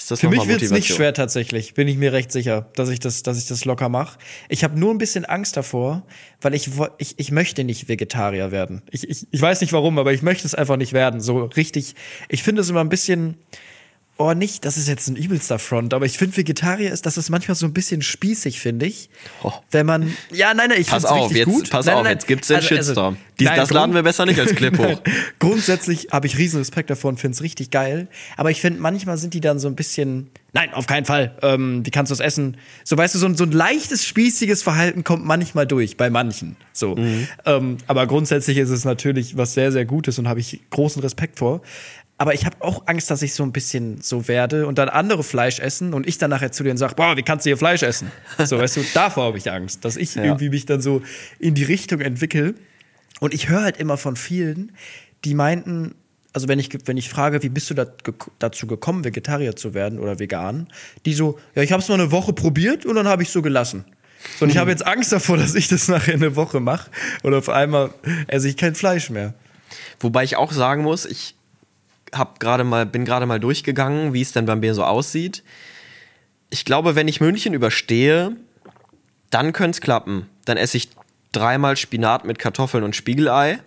[0.00, 3.22] Für mich wird es nicht schwer tatsächlich, bin ich mir recht sicher, dass ich das,
[3.22, 4.18] dass ich das locker mache.
[4.48, 6.02] Ich habe nur ein bisschen Angst davor,
[6.40, 8.82] weil ich, ich, ich möchte nicht Vegetarier werden.
[8.90, 11.20] Ich, ich, ich weiß nicht warum, aber ich möchte es einfach nicht werden.
[11.20, 11.94] So richtig.
[12.28, 13.36] Ich finde es immer ein bisschen.
[14.22, 17.30] Oh, nicht, das ist jetzt ein übelster Front, aber ich finde Vegetarier ist, das ist
[17.30, 19.08] manchmal so ein bisschen spießig, finde ich.
[19.42, 19.50] Oh.
[19.70, 20.14] Wenn man.
[20.30, 21.70] Ja, nein, nein, ich Pass finde es auf, richtig jetzt, gut.
[21.70, 23.16] pass nein, auf, nein, jetzt gibt's den also- also- Shitstorm.
[23.38, 25.00] Dies, nein, das laden wir besser nicht als Clip hoch.
[25.38, 28.08] Grundsätzlich habe ich riesen Respekt davor und finde es richtig geil.
[28.36, 30.28] Aber ich finde, manchmal sind die dann so ein bisschen.
[30.52, 31.38] Nein, auf keinen Fall.
[31.40, 32.58] Ähm, wie kannst du es essen?
[32.84, 36.56] So, weißt du, so ein, so ein leichtes, spießiges Verhalten kommt manchmal durch, bei manchen.
[36.74, 36.96] So.
[37.46, 41.38] Ähm, aber grundsätzlich ist es natürlich was sehr, sehr Gutes und habe ich großen Respekt
[41.38, 41.62] vor.
[42.20, 45.24] Aber ich habe auch Angst, dass ich so ein bisschen so werde und dann andere
[45.24, 47.82] Fleisch essen und ich dann nachher zu denen sage, boah, wie kannst du hier Fleisch
[47.82, 48.12] essen?
[48.44, 51.00] So, weißt du, davor habe ich Angst, dass ich irgendwie mich dann so
[51.38, 52.54] in die Richtung entwickle.
[53.20, 54.72] Und ich höre halt immer von vielen,
[55.24, 55.94] die meinten,
[56.34, 57.86] also wenn ich, wenn ich frage, wie bist du da,
[58.38, 60.68] dazu gekommen, Vegetarier zu werden oder vegan,
[61.06, 63.40] die so, ja, ich habe es mal eine Woche probiert und dann habe ich so
[63.40, 63.86] gelassen.
[64.38, 66.90] So, und ich habe jetzt Angst davor, dass ich das nachher eine Woche mache
[67.22, 67.94] und auf einmal
[68.26, 69.32] esse ich kein Fleisch mehr.
[70.00, 71.34] Wobei ich auch sagen muss, ich
[72.14, 75.42] hab gerade mal, bin gerade mal durchgegangen, wie es denn bei mir so aussieht.
[76.50, 78.32] Ich glaube, wenn ich München überstehe,
[79.30, 80.26] dann könnte es klappen.
[80.44, 80.88] Dann esse ich
[81.32, 83.60] dreimal Spinat mit Kartoffeln und Spiegelei.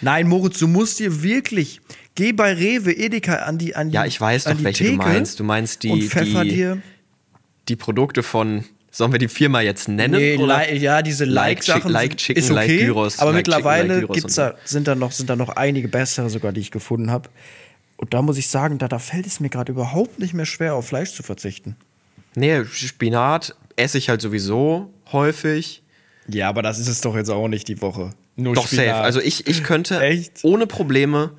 [0.00, 1.80] Nein, Moritz, du musst dir wirklich,
[2.14, 5.02] geh bei Rewe, Edeka an die an die Ja, ich weiß doch, welche du Theke
[5.02, 5.38] meinst.
[5.38, 6.80] Du meinst die- die- dir
[7.68, 10.14] Die Produkte von, sollen wir die Firma jetzt nennen?
[10.18, 10.66] Nee, oder?
[10.72, 13.54] li ja, diese Like Like-Sachen Like sind- Chicken, ist okay, Like Gyros, aber Like Chicken,
[13.56, 16.60] mittlerweile Like Gyros gibt's da, sind, da noch, sind da noch einige bessere sogar, die
[16.62, 17.28] ich gefunden habe.
[18.00, 20.74] Und da muss ich sagen, da, da fällt es mir gerade überhaupt nicht mehr schwer,
[20.74, 21.76] auf Fleisch zu verzichten.
[22.34, 25.82] Nee, Spinat esse ich halt sowieso häufig.
[26.26, 28.14] Ja, aber das ist es doch jetzt auch nicht die Woche.
[28.36, 28.94] Nur Doch safe.
[28.94, 30.44] Also ich, ich könnte Echt?
[30.44, 31.32] ohne Probleme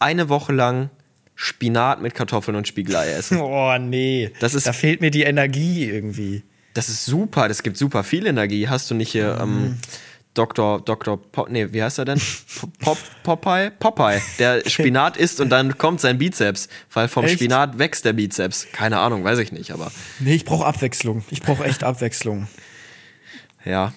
[0.00, 0.90] eine Woche lang
[1.36, 3.38] Spinat mit Kartoffeln und Spiegelei essen.
[3.40, 4.32] Oh, nee.
[4.40, 6.42] Das ist- da fehlt mir die Energie irgendwie.
[6.74, 8.68] Das ist super, das gibt super viel Energie.
[8.68, 9.76] Hast du nicht hier ähm,
[10.38, 10.80] Dr.
[10.80, 11.20] Dr.
[11.20, 12.20] Pop, nee, wie heißt er denn?
[12.78, 13.70] Pop, Popeye?
[13.72, 17.34] Popeye, der Spinat isst und dann kommt sein Bizeps, weil vom Echt?
[17.34, 18.68] Spinat wächst der Bizeps.
[18.72, 21.24] Keine Ahnung, weiß ich nicht, aber Nee, ich brauche Abwechslung.
[21.30, 22.46] Ich brauche echt Abwechslung.
[23.64, 23.92] ja.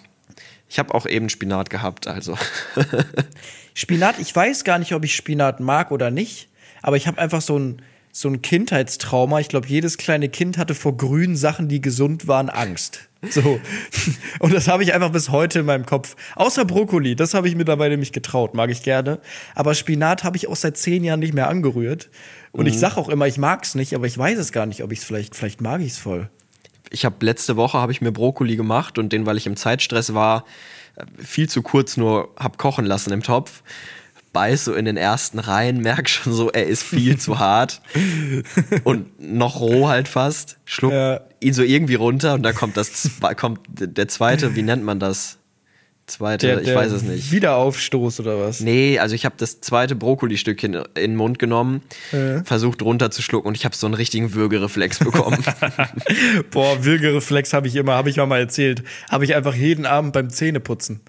[0.67, 2.38] Ich habe auch eben Spinat gehabt, also.
[3.73, 6.47] Spinat, ich weiß gar nicht, ob ich Spinat mag oder nicht,
[6.82, 9.39] aber ich habe einfach so ein, so ein Kindheitstrauma.
[9.39, 13.10] Ich glaube, jedes kleine Kind hatte vor grünen Sachen, die gesund waren, Angst.
[13.30, 13.60] So.
[14.39, 16.15] Und das habe ich einfach bis heute in meinem Kopf.
[16.36, 19.19] Außer Brokkoli, das habe ich mittlerweile mich getraut, mag ich gerne.
[19.56, 22.10] Aber Spinat habe ich auch seit zehn Jahren nicht mehr angerührt.
[22.52, 24.84] Und ich sage auch immer, ich mag es nicht, aber ich weiß es gar nicht,
[24.84, 26.30] ob ich es vielleicht, vielleicht mag ich es voll.
[26.89, 30.13] ich habe letzte Woche habe ich mir Brokkoli gemacht und den, weil ich im Zeitstress
[30.13, 30.45] war,
[30.95, 33.63] äh, viel zu kurz nur hab kochen lassen im Topf.
[34.33, 37.81] Beiß so in den ersten rein, merk schon so, er ist viel zu hart
[38.83, 40.57] und noch roh halt fast.
[40.65, 41.21] Schluck Ja.
[41.41, 45.37] ihn so irgendwie runter und da kommt das kommt der zweite, wie nennt man das?
[46.07, 47.31] Zweite, Der, ich der weiß es nicht.
[47.31, 48.59] Wiederaufstoß oder was?
[48.59, 51.83] Nee, also ich habe das zweite Brokkoli-Stückchen in den Mund genommen,
[52.43, 55.41] versucht runterzuschlucken und ich habe so einen richtigen Würgereflex bekommen.
[56.51, 58.83] Boah, Würgereflex habe ich immer, habe ich mal erzählt.
[59.09, 60.99] Habe ich einfach jeden Abend beim Zähneputzen.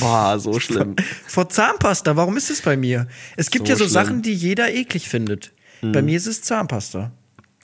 [0.00, 0.96] Boah, so schlimm.
[1.26, 3.06] Vor Zahnpasta, warum ist es bei mir?
[3.36, 3.92] Es gibt So ja so schlimm.
[3.92, 5.52] Sachen, die jeder eklig findet.
[5.82, 7.12] Bei mir ist es Zahnpasta.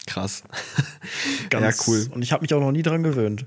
[0.07, 0.43] Krass.
[1.51, 2.07] Ganz Ja, cool.
[2.11, 3.47] Und ich habe mich auch noch nie dran gewöhnt.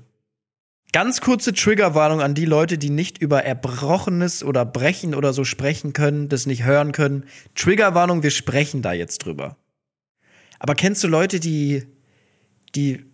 [0.92, 5.92] Ganz kurze Triggerwarnung an die Leute, die nicht über Erbrochenes oder Brechen oder so sprechen
[5.92, 7.24] können, das nicht hören können.
[7.54, 9.56] Triggerwarnung, wir sprechen da jetzt drüber.
[10.58, 11.84] Aber kennst du Leute, die,
[12.74, 13.04] die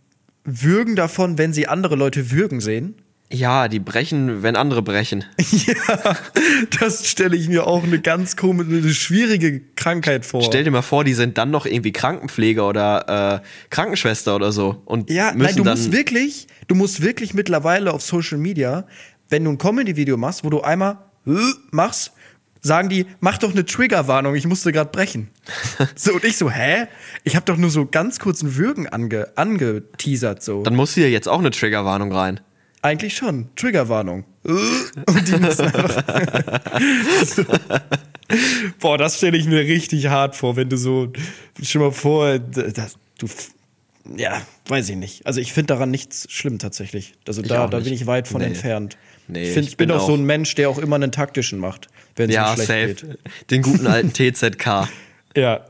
[0.45, 3.02] würgen davon, wenn sie andere Leute würgen sehen?
[3.33, 5.25] Ja, die brechen, wenn andere brechen.
[5.51, 6.17] ja,
[6.81, 10.43] das stelle ich mir auch eine ganz komische, eine schwierige Krankheit vor.
[10.43, 14.83] Stell dir mal vor, die sind dann noch irgendwie Krankenpfleger oder äh, Krankenschwester oder so.
[14.85, 18.87] Und Ja, müssen nein, du dann, musst wirklich, du musst wirklich mittlerweile auf Social Media,
[19.31, 21.33] wenn du ein Comedy-Video machst, wo du einmal äh,
[21.71, 22.13] machst,
[22.61, 25.29] sagen die, mach doch eine Triggerwarnung, ich musste gerade brechen.
[25.95, 26.87] so, und ich so, hä?
[27.25, 30.63] Ich habe doch nur so ganz kurz ein Würgen ange, angeteasert, so.
[30.63, 32.41] Dann muss hier jetzt auch eine Triggerwarnung rein.
[32.83, 33.49] Eigentlich schon.
[33.57, 34.25] Triggerwarnung.
[34.45, 36.03] Und die müssen einfach.
[37.25, 37.45] so.
[38.81, 41.13] Boah, das stelle ich mir richtig hart vor, wenn du so.
[41.63, 43.29] Stell mal vor, das, du.
[44.17, 45.27] Ja, weiß ich nicht.
[45.27, 47.15] Also ich finde daran nichts schlimm tatsächlich.
[47.29, 48.49] Also da, auch da bin ich weit von Nee.
[48.49, 48.97] entfernt.
[49.29, 51.13] Nee, ich, find, ich bin bin auch so auch- ein Mensch, der auch immer einen
[51.13, 52.95] taktischen macht, wenn es Ja, schlecht safe.
[53.07, 53.19] geht.
[53.53, 54.89] Den guten alten TZK.
[55.35, 55.65] Ja,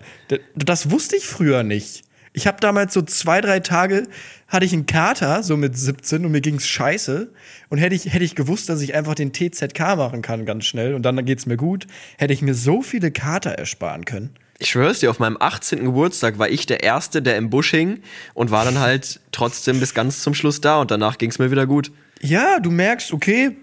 [0.56, 2.02] das wusste ich früher nicht.
[2.34, 4.08] Ich habe damals so zwei, drei Tage
[4.48, 7.30] hatte ich einen Kater, so mit 17 und mir ging's scheiße.
[7.68, 10.94] Und hätte ich, hätte ich gewusst, dass ich einfach den TZK machen kann ganz schnell
[10.94, 11.86] und dann geht's mir gut,
[12.18, 14.30] hätte ich mir so viele Kater ersparen können.
[14.58, 15.84] Ich schwör's dir, auf meinem 18.
[15.84, 18.00] Geburtstag war ich der Erste, der im Busch hing
[18.32, 21.66] und war dann halt trotzdem bis ganz zum Schluss da und danach ging's mir wieder
[21.66, 21.90] gut.
[22.20, 23.56] Ja, du merkst, okay,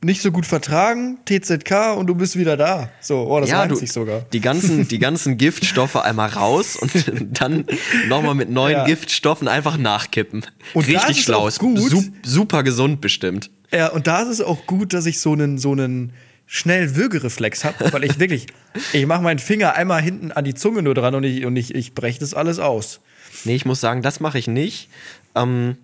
[0.00, 2.90] nicht so gut vertragen, TZK und du bist wieder da.
[3.00, 4.20] So, oh, das ja, du, sich sogar.
[4.32, 6.92] Die ganzen, die ganzen Giftstoffe einmal raus und
[7.40, 7.66] dann
[8.08, 8.84] nochmal mit neuen Ja.
[8.84, 10.46] Giftstoffen einfach nachkippen.
[10.74, 11.48] Und Richtig schlau.
[11.58, 11.90] gut.
[11.90, 13.50] Sup, super gesund bestimmt.
[13.72, 16.12] Ja, und da ist es auch gut, dass ich so einen, so einen
[16.46, 18.46] schnellen Würgereflex habe, weil ich wirklich,
[18.92, 21.74] ich mache meinen Finger einmal hinten an die Zunge nur dran und ich, und ich,
[21.74, 23.00] ich breche das alles aus.
[23.44, 24.88] Nee, ich muss sagen, das mache ich nicht.
[25.34, 25.76] Ähm,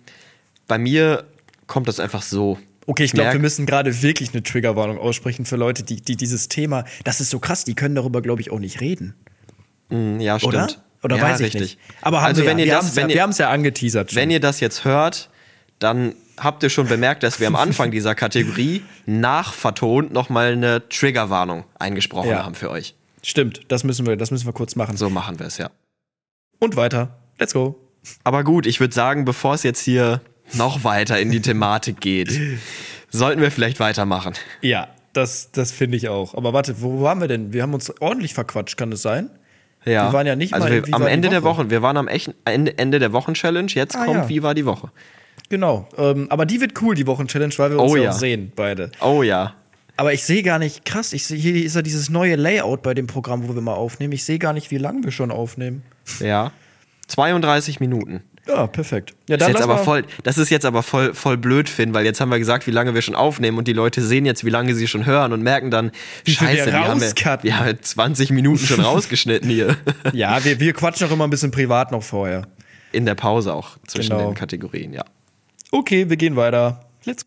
[0.67, 1.25] bei mir
[1.67, 2.57] kommt das einfach so.
[2.87, 6.49] Okay, ich glaube, wir müssen gerade wirklich eine Triggerwarnung aussprechen für Leute, die, die dieses
[6.49, 9.15] Thema, das ist so krass, die können darüber, glaube ich, auch nicht reden.
[9.89, 10.53] Mm, Ja, stimmt.
[10.53, 10.67] Oder?
[11.03, 11.61] Oder ja, weiß ich richtig.
[11.61, 11.79] nicht.
[12.01, 13.37] Aber haben also wir, wenn ja, ihr wir das, wenn ja, ihr, wir haben es
[13.37, 14.21] ja angeteasert schon.
[14.21, 15.29] Wenn ihr das jetzt hört,
[15.79, 21.63] dann habt ihr schon bemerkt, dass wir am Anfang dieser Kategorie nachvertont nochmal eine Triggerwarnung
[21.79, 22.43] eingesprochen Ja.
[22.43, 22.95] haben für euch.
[23.23, 24.97] Stimmt, das müssen wir, das müssen wir kurz machen.
[24.97, 25.69] So machen wir es, ja.
[26.59, 27.17] Und weiter.
[27.39, 27.75] Let's go.
[28.23, 30.21] Aber gut, ich würde sagen, bevor es jetzt hier
[30.53, 32.39] noch weiter in die Thematik geht,
[33.09, 34.33] sollten wir vielleicht weitermachen.
[34.61, 36.35] Ja, das, das finde ich auch.
[36.35, 37.53] Aber warte, wo waren wir denn?
[37.53, 39.29] Wir haben uns ordentlich verquatscht, kann es sein?
[39.85, 40.09] Ja.
[40.09, 41.59] Wir waren ja nicht also mal wir, am Ende der Woche?
[41.63, 41.69] Woche.
[41.69, 43.71] Wir waren am echten Ende, Ende der Wochen-Challenge.
[43.71, 44.29] Jetzt Ah, kommt, ja.
[44.29, 44.91] wie war die Woche?
[45.49, 45.87] Genau.
[45.97, 48.11] Ähm, aber die wird cool, die Wochenchallenge, weil wir uns Oh ja ja.
[48.13, 48.91] sehen, beide.
[48.99, 49.53] Oh ja.
[49.97, 52.93] Aber ich sehe gar nicht, krass, ich sehe, hier ist ja dieses neue Layout bei
[52.95, 54.11] dem Programm, wo wir mal aufnehmen.
[54.13, 55.83] Ich sehe gar nicht, wie lange wir schon aufnehmen.
[56.19, 56.51] Ja.
[57.07, 58.21] 32 Minuten.
[58.47, 59.13] Ja, perfekt.
[59.27, 62.05] Ja, Das ist, jetzt aber voll, das ist jetzt aber voll, voll blöd, Finn, weil
[62.05, 64.51] jetzt haben wir gesagt, wie lange wir schon aufnehmen und die Leute sehen jetzt, wie
[64.51, 65.91] lange sie schon hören und merken dann,
[66.25, 69.75] Wie scheiße, wir haben, ja, wir haben 20 Minuten schon rausgeschnitten hier.
[70.13, 72.47] Ja, wir, wir quatschen auch immer ein bisschen privat noch vorher.
[72.91, 74.29] In der Pause auch zwischen Genau.
[74.29, 75.03] den Kategorien, ja.
[75.71, 76.85] Okay, wir gehen weiter.
[77.03, 77.25] Let's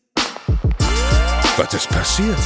[1.56, 2.36] Was ist passiert?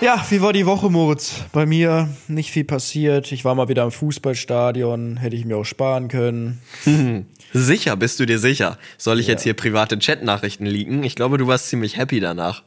[0.00, 1.34] Ja, wie war die Woche, Moritz?
[1.52, 3.32] Bei mir nicht viel passiert.
[3.32, 6.60] Ich war mal wieder im Fußballstadion, hätte ich mir auch sparen können.
[7.52, 8.78] Sicher, bist du dir sicher?
[8.96, 9.32] Soll ich Ja.
[9.32, 11.02] jetzt hier private Chatnachrichten leaken?
[11.02, 12.62] Ich glaube, du warst ziemlich happy danach.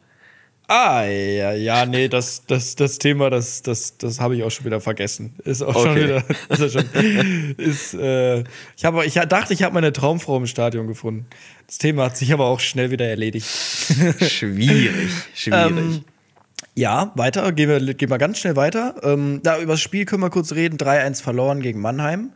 [0.67, 4.65] Ah, ja, ja, nee, das, das, das Thema, das, das, das habe ich auch schon
[4.65, 5.35] wieder vergessen.
[5.43, 6.03] Ist auch schon Okay.
[6.03, 6.23] wieder.
[6.49, 8.43] Ist, schon, ist, äh,
[8.77, 11.25] ich, hab, ich dachte, ich habe meine Traumfrau im Stadion gefunden.
[11.67, 13.47] Das Thema hat sich aber auch schnell wieder erledigt.
[13.47, 15.51] Schwierig, schwierig.
[15.77, 16.03] Ähm,
[16.75, 18.95] Ja, weiter, gehen wir, gehen wir ganz schnell weiter.
[19.03, 20.77] Ähm, da über das Spiel können wir kurz reden.
[20.77, 22.31] 3-1 verloren gegen Mannheim.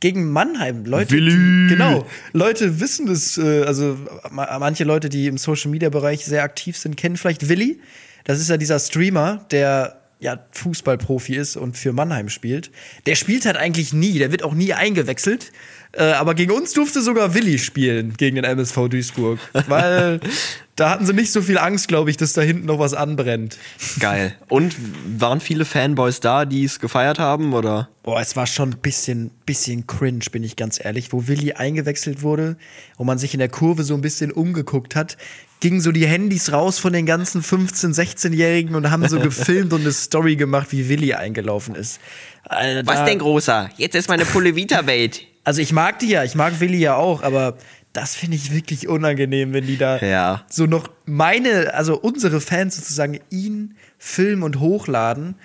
[0.00, 1.10] Gegen Mannheim, Leute.
[1.10, 1.68] Willi!
[1.68, 3.98] Genau, Leute wissen das, äh, also
[4.30, 7.80] ma- manche Leute, die im Social Media Bereich sehr aktiv sind, kennen vielleicht Willi.
[8.24, 12.70] Das ist ja dieser Streamer, der ja Fußballprofi ist und für Mannheim spielt.
[13.06, 15.50] Der spielt halt eigentlich nie, der wird auch nie eingewechselt.
[15.92, 19.38] Äh, aber gegen uns durfte sogar Willi spielen, gegen den MSV Duisburg.
[19.68, 20.20] Weil
[20.76, 23.56] da hatten sie nicht so viel Angst, glaube ich, dass da hinten noch was anbrennt.
[23.98, 24.34] Geil.
[24.48, 24.76] Und
[25.18, 27.88] waren viele Fanboys da, die es gefeiert haben, oder?
[28.02, 31.12] Boah, es war schon ein bisschen, bisschen cringe, bin ich ganz ehrlich.
[31.12, 32.56] Wo Willi eingewechselt wurde
[32.96, 35.16] und man sich in der Kurve so ein bisschen umgeguckt hat,
[35.60, 39.80] gingen so die Handys raus von den ganzen 15-, 16-Jährigen und haben so gefilmt und
[39.80, 41.98] eine Story gemacht, wie Willi eingelaufen ist.
[42.44, 43.70] Alter, Was denn, Großer?
[43.76, 45.22] Jetzt ist meine Pulle Vita-Welt.
[45.44, 47.56] Also ich mag die ja, ich mag Willi ja auch, aber
[47.92, 50.42] das finde ich wirklich unangenehm, wenn die da Ja.
[50.50, 55.36] so noch meine, also unsere Fans sozusagen ihn filmen und hochladen.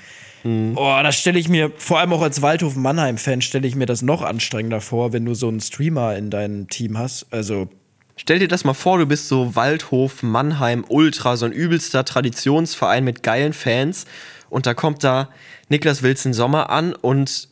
[0.44, 0.74] Mhm.
[0.74, 4.22] Boah, das stelle ich mir, vor allem auch als Waldhof-Mannheim-Fan, stelle ich mir das noch
[4.22, 7.28] anstrengender vor, wenn du so einen Streamer in deinem Team hast.
[7.32, 7.70] Also,
[8.16, 13.04] Stell dir das mal vor, du bist so Waldhof, Mannheim, Ultra, so ein übelster Traditionsverein
[13.04, 14.06] mit geilen Fans
[14.52, 15.30] und da kommt da
[15.70, 17.50] Niklas Wilson Sommer an und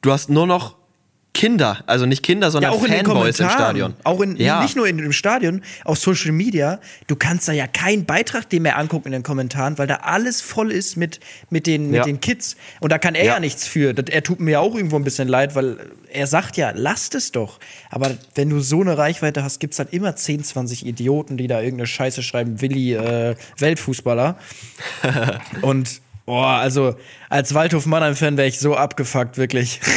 [0.00, 0.76] du hast nur noch
[1.40, 3.94] Kinder, also nicht Kinder, sondern auch in den Fanboys im Stadion.
[4.04, 4.60] auch in, ja.
[4.62, 8.64] nicht nur in, im Stadion, auf Social Media, du kannst da ja keinen Beitrag dem
[8.64, 12.04] mehr angucken in den Kommentaren, weil da alles voll ist mit, mit, den, mit Ja.
[12.04, 12.56] den Kids.
[12.80, 13.40] Und da kann er ja, Ja.
[13.40, 13.94] nichts für.
[14.10, 15.78] Er tut mir ja auch irgendwo ein bisschen leid, weil
[16.12, 17.58] er sagt ja, lasst es doch.
[17.88, 21.46] Aber wenn du so eine Reichweite hast, gibt es halt immer 10, 20 Idioten, die
[21.46, 24.36] da irgendeine Scheiße schreiben, Willi, äh, Weltfußballer.
[25.62, 26.96] Und, boah, also
[27.30, 29.80] als Waldhof-Mannheim-Fan wäre ich so abgefuckt, wirklich.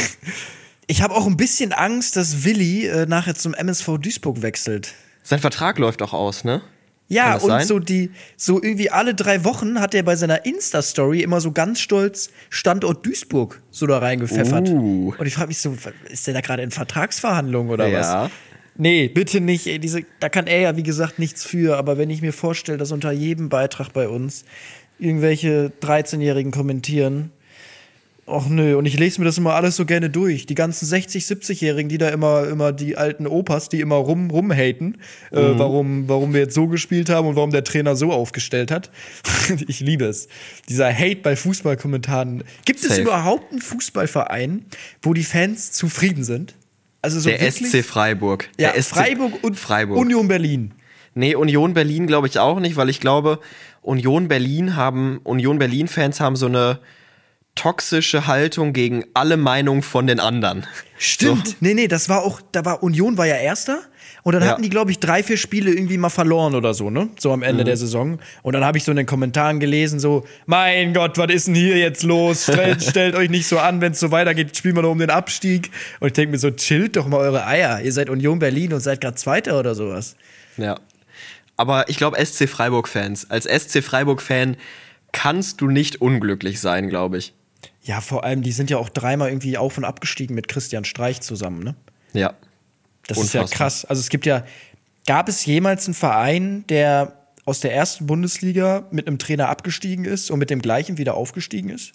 [0.86, 4.94] Ich habe auch ein bisschen Angst, dass Willi äh, nachher zum MSV Duisburg wechselt.
[5.22, 6.62] Sein Vertrag läuft auch aus, ne?
[7.08, 7.66] Ja, und sein?
[7.66, 11.80] so die, so irgendwie alle drei Wochen hat er bei seiner Insta-Story immer so ganz
[11.80, 14.70] stolz Standort Duisburg so da reingepfeffert.
[14.70, 15.14] Uh.
[15.16, 15.76] Und ich frage mich so,
[16.08, 18.24] ist der da gerade in Vertragsverhandlungen oder Ja.
[18.24, 18.30] was?
[18.76, 19.66] Nee, bitte nicht.
[19.66, 21.76] Ey, diese, da kann er ja, wie gesagt, nichts für.
[21.76, 24.44] Aber wenn ich mir vorstelle, dass unter jedem Beitrag bei uns
[24.98, 27.30] irgendwelche 13-Jährigen kommentieren,
[28.26, 30.46] ach nö, und ich lese mir das immer alles so gerne durch.
[30.46, 34.98] Die ganzen 60-, 70-Jährigen, die da immer, immer die alten Opas, die immer rum, rumhaten,
[35.30, 38.90] äh, warum, warum wir jetzt so gespielt haben und warum der Trainer so aufgestellt hat.
[39.68, 40.28] ich liebe es.
[40.68, 42.44] Dieser Hate bei Fußballkommentaren.
[42.64, 43.02] Gibt es Safe.
[43.02, 44.64] überhaupt einen Fußballverein,
[45.02, 46.54] wo die Fans zufrieden sind?
[47.02, 47.70] Also so Der wirklich?
[47.70, 48.48] SC Freiburg.
[48.58, 49.98] Ja, der SC Freiburg und Freiburg.
[49.98, 50.72] Union Berlin.
[51.14, 53.38] Nee, Union Berlin glaube ich auch nicht, weil ich glaube,
[53.82, 56.80] Union Berlin haben, Union Berlin-Fans haben so eine
[57.54, 60.66] toxische Haltung gegen alle Meinungen von den anderen.
[60.98, 61.48] Stimmt.
[61.48, 61.54] So.
[61.60, 63.80] Nee, nee, das war auch, da war Union war ja erster.
[64.22, 64.48] Und dann Ja.
[64.50, 67.10] hatten die, glaube ich, drei, vier Spiele irgendwie mal verloren oder so, ne?
[67.18, 67.66] So am Ende Mhm.
[67.66, 68.18] der Saison.
[68.42, 71.54] Und dann habe ich so in den Kommentaren gelesen, so, mein Gott, was ist denn
[71.54, 72.44] hier jetzt los?
[72.44, 75.10] Stellt, stellt euch nicht so an, wenn es so weitergeht, spielen wir noch um den
[75.10, 75.70] Abstieg.
[76.00, 77.82] Und ich denke mir so, chillt doch mal eure Eier.
[77.82, 80.16] Ihr seid Union Berlin und seid gerade Zweiter oder sowas.
[80.56, 80.80] Ja.
[81.56, 83.30] Aber ich glaube, SC Freiburg-Fans.
[83.30, 84.56] Als SC Freiburg-Fan
[85.12, 87.34] kannst du nicht unglücklich sein, glaube ich.
[87.84, 91.20] Ja, vor allem, die sind ja auch dreimal irgendwie auf und abgestiegen mit Christian Streich
[91.20, 91.74] zusammen, ne?
[92.14, 92.32] Ja.
[93.06, 93.58] Das ist ja Unfassbar.
[93.66, 93.84] krass.
[93.84, 94.44] Also es gibt ja,
[95.06, 97.12] gab es jemals einen Verein, der
[97.44, 101.68] aus der ersten Bundesliga mit einem Trainer abgestiegen ist und mit dem gleichen wieder aufgestiegen
[101.68, 101.92] ist?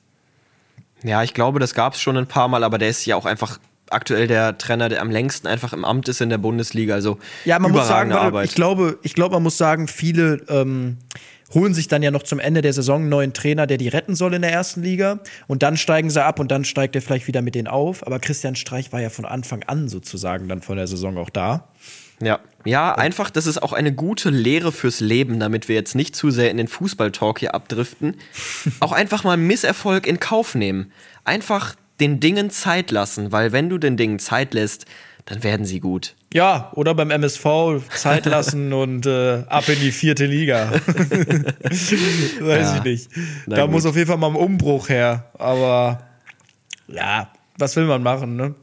[1.04, 3.26] Ja, ich glaube, das gab es schon ein paar Mal, aber der ist ja auch
[3.26, 6.94] einfach aktuell der Trainer, der am längsten einfach im Amt ist in der Bundesliga.
[6.94, 8.46] Also Ja, man muss sagen, Arbeit.
[8.48, 10.98] ich glaube, ich glaube, man muss sagen, viele ähm,
[11.54, 14.16] holen sich dann ja noch zum Ende der Saison einen neuen Trainer, der die retten
[14.16, 15.20] soll in der ersten Liga.
[15.48, 18.06] Und dann steigen sie ab und dann steigt er vielleicht wieder mit denen auf.
[18.06, 21.70] Aber Christian Streich war ja von Anfang an sozusagen dann von der Saison auch da.
[22.22, 22.40] Ja.
[22.66, 26.32] ja, einfach, das ist auch eine gute Lehre fürs Leben, damit wir jetzt nicht zu
[26.32, 28.16] sehr in den Fußballtalk hier abdriften.
[28.82, 30.92] auch einfach mal Misserfolg in Kauf nehmen.
[31.24, 34.86] Einfach den Dingen Zeit lassen, weil wenn du den Dingen Zeit lässt,
[35.30, 36.16] dann werden sie gut.
[36.34, 37.46] Ja, oder beim MSV
[37.96, 40.72] Zeit lassen und äh, ab in die vierte Liga.
[41.64, 41.98] Weiß
[42.40, 42.78] Ja.
[42.78, 43.10] ich nicht.
[43.48, 43.72] Da gut.
[43.72, 45.30] muss auf jeden Fall mal ein Umbruch her.
[45.38, 46.02] Aber
[46.88, 48.56] ja, was will man machen, ne?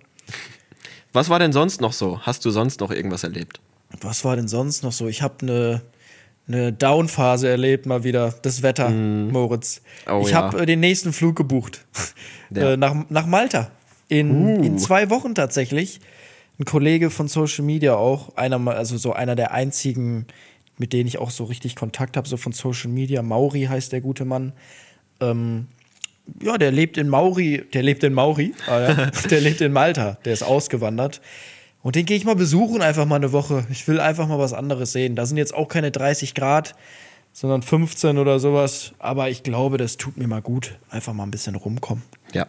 [1.13, 2.21] Was war denn sonst noch so?
[2.21, 3.61] Hast du sonst noch irgendwas erlebt?
[4.01, 5.09] Was war denn sonst noch so?
[5.09, 5.83] Ich habe eine
[6.49, 8.33] eine Down-Phase erlebt, mal wieder.
[8.43, 9.83] Das Wetter, Moritz.
[10.09, 10.37] Oh, ich ja.
[10.43, 11.85] habe äh, den nächsten Flug gebucht.
[12.51, 12.75] Ja.
[12.75, 13.73] äh, nach, nach Malta.
[14.09, 14.63] In, Uh.
[14.63, 15.99] in zwei Wochen tatsächlich.
[16.59, 20.27] Ein Kollege von Social Media auch, einer, also so einer der einzigen,
[20.79, 23.23] mit denen ich auch so richtig Kontakt habe, so von Social Media.
[23.23, 24.53] Mauri heißt der gute Mann.
[25.21, 25.67] Ähm,
[26.43, 29.11] ja, der lebt in Mauri, der lebt in Mauri, ja.
[29.31, 31.21] der lebt in Malta, der ist ausgewandert.
[31.83, 33.65] Und den gehe ich mal besuchen, einfach mal eine Woche.
[33.71, 35.15] Ich will einfach mal was anderes sehen.
[35.15, 36.75] Da sind jetzt auch keine 30 Grad,
[37.33, 38.93] sondern 15 oder sowas.
[38.99, 40.79] Aber ich glaube, das tut mir mal gut.
[40.91, 42.03] Einfach mal ein bisschen rumkommen.
[42.33, 42.49] Ja,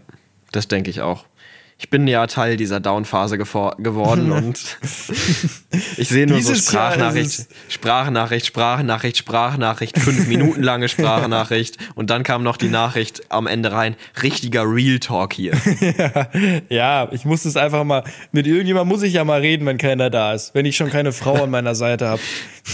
[0.52, 1.26] das denke ich auch.
[1.80, 4.60] Ich bin ja Teil dieser Down-Phase geworden und
[5.98, 12.10] ich sehe nur so Dieses Jahr Sprachnachricht, Sprachnachricht, Sprachnachricht, Sprachnachricht, fünf Minuten lange Sprachnachricht und
[12.10, 15.54] dann kam noch die Nachricht am Ende rein, richtiger Real Talk hier.
[16.70, 18.04] Ja, ich muss es einfach mal.
[18.32, 20.54] Mit irgendjemandem muss ich ja mal reden, wenn keiner da ist.
[20.54, 22.22] Wenn ich schon keine Frau an meiner Seite habe.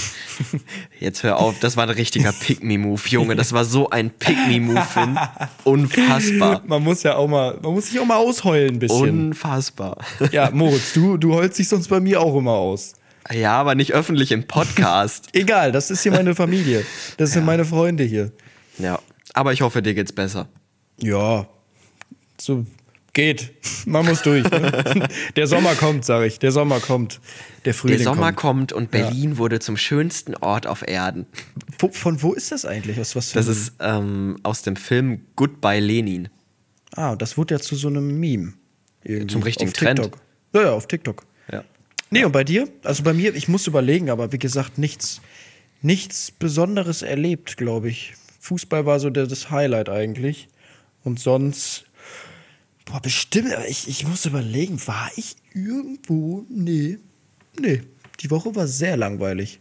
[0.99, 5.17] Jetzt hör auf, das war ein richtiger Pick-Me-Move, Junge, das war so ein Pick-Me-Move, Finn.
[5.63, 6.61] Unfassbar.
[6.65, 9.27] Man muss ja auch mal, man muss sich auch mal ausheulen ein bisschen.
[9.27, 9.97] Unfassbar.
[10.31, 12.93] ja, Moritz, du, du heulst dich sonst bei mir auch immer aus.
[13.31, 15.29] Ja, aber nicht öffentlich im Podcast.
[15.33, 16.85] Egal, das ist hier meine Familie.
[17.17, 18.31] Das sind meine Freunde hier.
[18.79, 18.99] Ja,
[19.33, 20.47] aber ich hoffe, dir geht's besser.
[20.99, 21.47] Ja,
[22.39, 22.65] so
[23.13, 23.53] geht.
[23.85, 24.43] Man muss durch.
[24.49, 25.07] Ne?
[25.35, 26.39] Der Sommer kommt, sag ich.
[26.39, 27.19] Der Sommer kommt.
[27.65, 28.71] Der Frühling Der Sommer kommt.
[28.71, 31.27] kommt und Berlin wurde zum schönsten Ort auf Erden.
[31.79, 32.99] Wo, von wo ist das eigentlich?
[32.99, 36.29] Aus was für Das ist ähm, aus dem Film Goodbye Lenin.
[36.95, 38.53] Ah, das wurde ja zu so einem Meme.
[39.03, 40.11] Irgendwie Zum richtigen auf TikTok.
[40.11, 40.23] Trend.
[40.53, 41.25] Ja, ja, auf TikTok.
[41.51, 41.63] Ja.
[42.09, 42.67] Nee, und bei dir?
[42.83, 45.21] Also bei mir, ich muss überlegen, aber wie gesagt, nichts,
[45.81, 48.13] nichts Besonderes erlebt, glaube ich.
[48.39, 50.47] Fußball war so das Highlight eigentlich.
[51.03, 51.85] Und sonst,
[52.85, 56.45] Boah, bestimmt, aber ich, ich muss überlegen, war ich irgendwo?
[56.49, 56.97] Nee.
[57.59, 57.81] Nee.
[58.19, 59.59] Die Woche war sehr langweilig.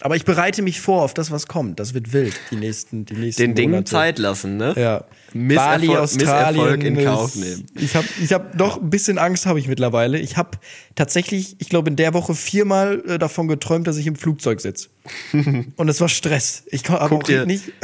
[0.00, 1.78] Aber ich bereite mich vor auf das, was kommt.
[1.78, 3.90] Das wird wild, die nächsten, die nächsten Den Dingen Monate.
[3.90, 4.74] Zeit lassen, ne?
[4.76, 5.04] Ja.
[5.32, 6.54] Misserfolg, Bali, Australien.
[6.54, 7.66] Misserfolg in Kauf nehmen.
[7.76, 10.18] Ich habe ich hab noch ein bisschen Angst, habe ich mittlerweile.
[10.18, 10.58] Ich habe
[10.96, 14.88] tatsächlich, ich glaube, in der Woche viermal äh, davon geträumt, dass ich im Flugzeug sitze.
[15.76, 16.64] Und es war Stress.
[16.66, 17.72] Ich konnte aber auch dir- nicht.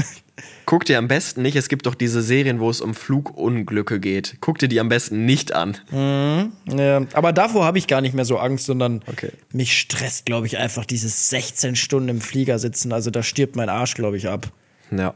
[0.69, 4.37] Guck dir am besten nicht, es gibt doch diese Serien, wo es um Flugunglücke geht.
[4.43, 5.79] Guck dir die am besten nicht an.
[5.91, 9.31] Ja, aber davor habe ich gar nicht mehr so Angst, sondern Okay.
[9.51, 12.93] mich stresst, glaube ich, einfach dieses 16 Stunden im Flieger sitzen.
[12.93, 14.53] Also da stirbt mein Arsch, glaube ich, ab.
[14.91, 15.15] Ja.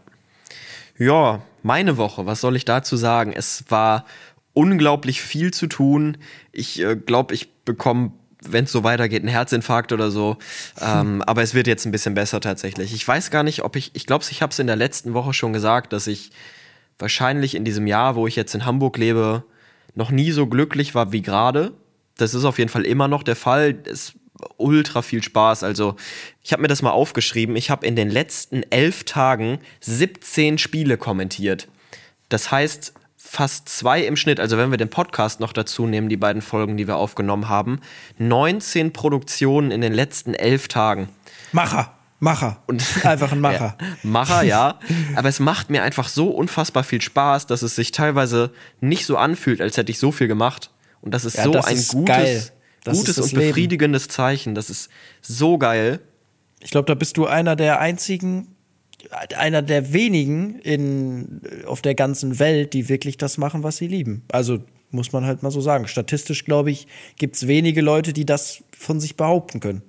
[0.96, 3.34] Ja, meine Woche, was soll ich dazu sagen?
[3.36, 4.06] Es war
[4.54, 6.16] unglaublich viel zu tun.
[6.52, 8.12] Ich äh, glaube, ich bekomme,
[8.44, 10.36] wenn es so weitergeht, einen Herzinfarkt oder so.
[10.80, 12.92] Ähm, aber es wird jetzt ein bisschen besser tatsächlich.
[12.94, 15.32] Ich weiß gar nicht, ob ich, ich glaube, ich habe es in der letzten Woche
[15.32, 16.30] schon gesagt, dass ich
[16.98, 19.44] wahrscheinlich in diesem Jahr, wo ich jetzt in Hamburg lebe,
[19.94, 21.72] noch nie so glücklich war wie gerade.
[22.16, 23.78] Das ist auf jeden Fall immer noch der Fall.
[23.84, 24.14] Es
[24.56, 25.62] ultra viel Spaß.
[25.62, 25.96] Also
[26.42, 27.56] ich habe mir das mal aufgeschrieben.
[27.56, 31.68] Ich habe in den letzten elf Tagen 17 Spiele kommentiert.
[32.28, 32.94] Das heißt
[33.32, 34.38] fast zwei im Schnitt.
[34.38, 37.80] Also wenn wir den Podcast noch dazu nehmen, die beiden Folgen, die wir aufgenommen haben,
[38.18, 41.08] 19 Produktionen in den letzten elf Tagen.
[41.50, 42.58] Macher, Macher.
[42.66, 43.78] Und einfach ein Macher.
[43.80, 44.78] Ja, Macher, ja.
[45.16, 48.50] Aber es macht mir einfach so unfassbar viel Spaß, dass es sich teilweise
[48.82, 50.70] nicht so anfühlt, als hätte ich so viel gemacht.
[51.00, 52.52] Und das ist Ja, so das ein ist gutes,
[52.84, 53.46] gutes und Leben.
[53.48, 54.54] befriedigendes Zeichen.
[54.54, 54.90] Das ist
[55.22, 56.00] so geil.
[56.60, 58.51] Ich glaube, da bist du einer der einzigen,
[59.36, 64.22] einer der wenigen in, auf der ganzen Welt, die wirklich das machen, was sie lieben.
[64.30, 64.60] Also
[64.90, 65.88] muss man halt mal so sagen.
[65.88, 66.86] Statistisch, glaube ich,
[67.16, 69.82] gibt es wenige Leute, die das von sich behaupten können.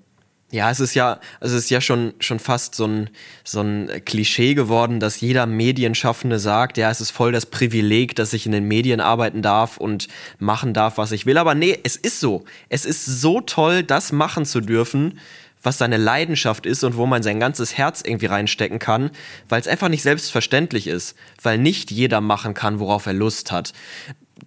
[0.54, 3.10] Ja, es ist ja, also es ist ja schon, schon fast so ein,
[3.44, 8.34] so ein Klischee geworden, dass jeder Medienschaffende sagt, ja, es ist voll das Privileg, dass
[8.34, 11.40] ich in den Medien arbeiten darf und machen darf, was ich will.
[11.40, 12.46] Aber nee, es ist so.
[12.70, 15.18] Es ist so toll, das machen zu dürfen,
[15.64, 19.12] was seine Leidenschaft ist und wo man sein ganzes Herz irgendwie reinstecken kann,
[19.50, 23.74] weil es einfach nicht selbstverständlich ist, weil nicht jeder machen kann, worauf er Lust hat.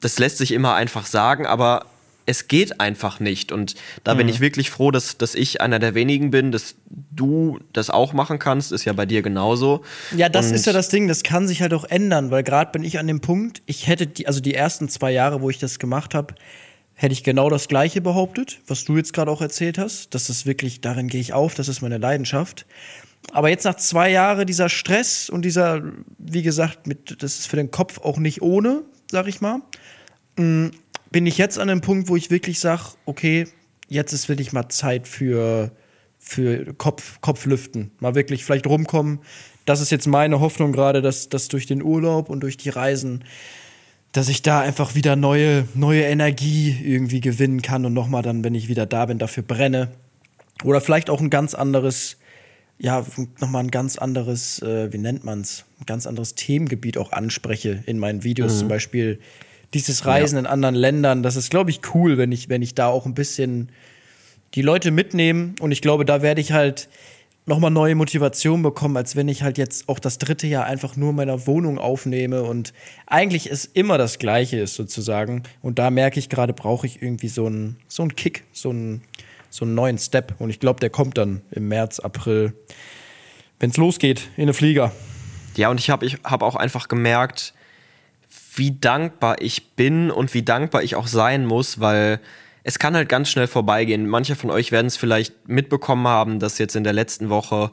[0.01, 1.87] Das lässt sich immer einfach sagen, aber
[2.27, 3.53] es geht einfach nicht.
[3.53, 6.75] Und da bin ich wirklich froh, dass, dass ich einer der wenigen bin, dass
[7.13, 8.73] du das auch machen kannst.
[8.73, 9.85] Ist ja bei dir genauso.
[10.15, 12.73] Ja, das Und ist ja das Ding, das kann sich halt auch ändern, weil gerade
[12.73, 15.59] bin ich an dem Punkt, ich hätte die, also die ersten zwei Jahre, wo ich
[15.59, 16.35] das gemacht habe,
[16.97, 20.15] hätte ich genau das Gleiche behauptet, was du jetzt gerade auch erzählt hast.
[20.15, 22.67] Das ist wirklich, darin gehe ich auf, das ist meine Leidenschaft.
[23.33, 25.83] Aber jetzt nach zwei Jahren dieser Stress und dieser,
[26.19, 29.61] wie gesagt, mit, das ist für den Kopf auch nicht ohne, sag ich mal,
[30.37, 30.71] mh,
[31.11, 33.47] bin ich jetzt an dem Punkt, wo ich wirklich sage, okay,
[33.89, 35.73] jetzt ist wirklich mal Zeit für,
[36.19, 37.91] für Kopf, Kopflüften.
[38.01, 39.21] Mal wirklich vielleicht rumkommen.
[39.67, 43.25] Das ist jetzt meine Hoffnung gerade, dass, dass durch den Urlaub und durch die Reisen,
[44.13, 48.55] dass ich da einfach wieder neue, neue Energie irgendwie gewinnen kann und nochmal dann, wenn
[48.55, 49.89] ich wieder da bin, dafür brenne.
[50.65, 52.17] Oder vielleicht auch ein ganz anderes,
[52.79, 53.05] ja,
[53.41, 57.99] nochmal ein ganz anderes, äh, wie nennt man's, ein ganz anderes Themengebiet auch anspreche in
[57.99, 58.59] meinen Videos.
[58.59, 59.19] Zum Beispiel
[59.75, 61.23] dieses Reisen in anderen Ländern.
[61.23, 63.71] Das ist, glaube ich, cool, wenn ich, wenn ich da auch ein bisschen
[64.55, 65.55] die Leute mitnehme.
[65.61, 66.89] Und ich glaube, da werde ich halt
[67.47, 71.11] nochmal neue Motivation bekommen, als wenn ich halt jetzt auch das dritte Jahr einfach nur
[71.11, 72.73] in meiner Wohnung aufnehme und
[73.07, 75.45] eigentlich es immer das Gleiche ist sozusagen.
[75.63, 79.03] Und da merke ich gerade, brauche ich irgendwie so einen, so einen Kick, so einen,
[79.49, 80.35] so einen neuen Step.
[80.41, 82.53] Und ich glaube, der kommt dann im März, April,
[83.61, 84.93] wenn es losgeht, in den Flieger.
[85.55, 87.55] Ja, und ich habe ich hab auch einfach gemerkt,
[88.57, 92.21] wie dankbar ich bin und wie dankbar ich auch sein muss, weil
[92.69, 94.09] es kann halt ganz schnell vorbeigehen.
[94.09, 97.71] Manche von euch werden es vielleicht mitbekommen haben, dass jetzt in der letzten Woche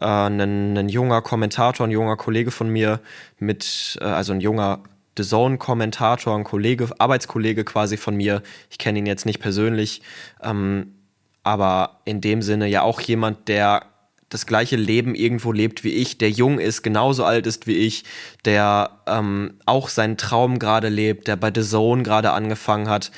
[0.00, 3.00] äh, ein, ein junger Kommentator, ein junger Kollege von mir
[3.40, 4.84] mit, äh, also ein junger
[5.18, 10.00] The Zone-Kommentator, ein Kollege, Arbeitskollege quasi von mir, ich kenne ihn jetzt nicht persönlich,
[10.40, 10.94] ähm,
[11.42, 13.86] aber in dem Sinne ja auch jemand, der
[14.28, 18.04] das gleiche Leben irgendwo lebt wie ich, der jung ist, genauso alt ist wie ich,
[18.44, 23.10] der ähm, auch seinen Traum gerade lebt, der bei The Zone gerade angefangen hat,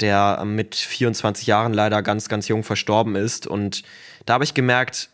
[0.00, 3.46] der mit 24 Jahren leider ganz, ganz jung verstorben ist.
[3.46, 3.82] Und
[4.26, 5.10] da habe ich gemerkt,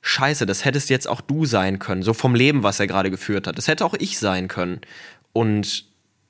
[0.00, 3.46] scheiße, das hättest jetzt auch du sein können, so vom Leben, was er gerade geführt
[3.46, 3.58] hat.
[3.58, 4.80] Das hätte auch ich sein können.
[5.32, 5.86] Und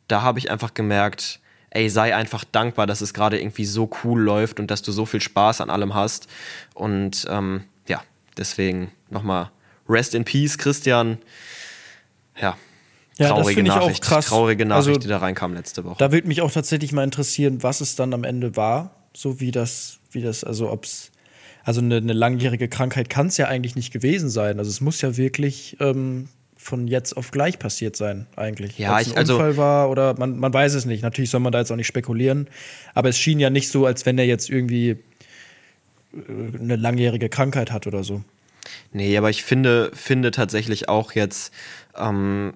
[0.08, 4.20] da habe ich einfach gemerkt, ey, sei einfach dankbar, dass es gerade irgendwie so cool
[4.20, 6.28] läuft und dass du so viel Spaß an allem hast.
[6.74, 8.02] Und ähm, ja,
[8.36, 9.50] deswegen nochmal
[9.88, 11.18] Rest in Peace, Christian.
[12.40, 12.56] Ja,
[13.16, 14.26] Ja, das traurige finde ich auch krass.
[14.26, 15.96] traurige Nachricht, Also, die da reinkam letzte Woche.
[15.98, 19.52] Da würde mich auch tatsächlich mal interessieren, was es dann am Ende war, so wie
[19.52, 21.12] das, wie das, also ob's,
[21.62, 24.58] also eine, eine langjährige Krankheit kann es ja eigentlich nicht gewesen sein.
[24.58, 28.78] Also es muss ja wirklich ähm, von jetzt auf gleich passiert sein, eigentlich.
[28.78, 31.02] Ja, Ob's ich- ein also- Unfall war oder man, man weiß es nicht.
[31.04, 32.48] Natürlich soll man da jetzt auch nicht spekulieren.
[32.94, 34.96] Aber es schien ja nicht so, als wenn er jetzt irgendwie äh,
[36.60, 38.22] eine langjährige Krankheit hat oder so.
[38.92, 41.52] Nee, aber ich finde, finde tatsächlich auch jetzt,
[41.96, 42.54] ähm,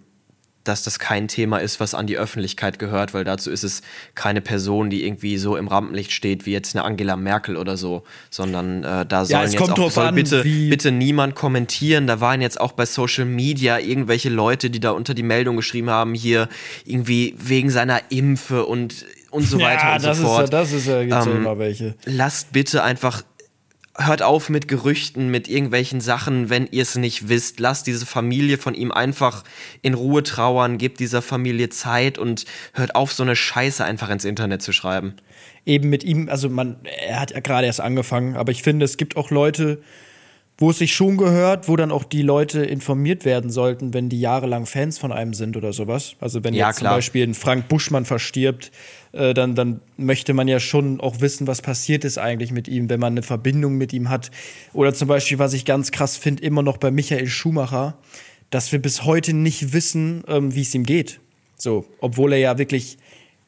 [0.68, 3.82] dass das kein Thema ist, was an die Öffentlichkeit gehört, weil dazu ist es
[4.14, 8.04] keine Person, die irgendwie so im Rampenlicht steht wie jetzt eine Angela Merkel oder so,
[8.30, 12.06] sondern äh, da sollen es jetzt kommt auch soll an, bitte, bitte niemand kommentieren.
[12.06, 15.90] Da waren jetzt auch bei Social Media irgendwelche Leute, die da unter die Meldung geschrieben
[15.90, 16.48] haben, hier
[16.84, 20.44] irgendwie wegen seiner Impfe und und so weiter und so das fort.
[20.44, 21.94] Ist ja, das ist ja, gibt's ja Ähm, immer welche.
[22.04, 23.22] lasst bitte einfach,
[23.98, 27.58] hört auf mit Gerüchten, mit irgendwelchen Sachen, wenn ihr es nicht wisst.
[27.58, 29.42] Lasst diese Familie von ihm einfach
[29.82, 32.44] in Ruhe trauern, gebt dieser Familie Zeit und
[32.74, 35.16] hört auf, so eine Scheiße einfach ins Internet zu schreiben.
[35.66, 36.76] eben mit ihm, also man,
[37.06, 39.82] er hat ja gerade erst angefangen, aber ich finde, es gibt auch Leute,
[40.60, 44.20] wo es sich schon gehört, wo dann auch die Leute informiert werden sollten, wenn die
[44.20, 46.16] jahrelang Fans von einem sind oder sowas.
[46.20, 46.90] Also wenn Ja, jetzt klar.
[46.92, 48.72] zum Beispiel ein Frank Buschmann verstirbt,
[49.12, 52.90] äh, dann, dann möchte man ja schon auch wissen, was passiert ist eigentlich mit ihm,
[52.90, 54.32] wenn man eine Verbindung mit ihm hat.
[54.72, 57.96] Oder zum Beispiel, was ich ganz krass finde, immer noch bei Michael Schumacher,
[58.50, 61.20] dass wir bis heute nicht wissen, ähm, wie es ihm geht.
[61.56, 62.98] So, obwohl er ja wirklich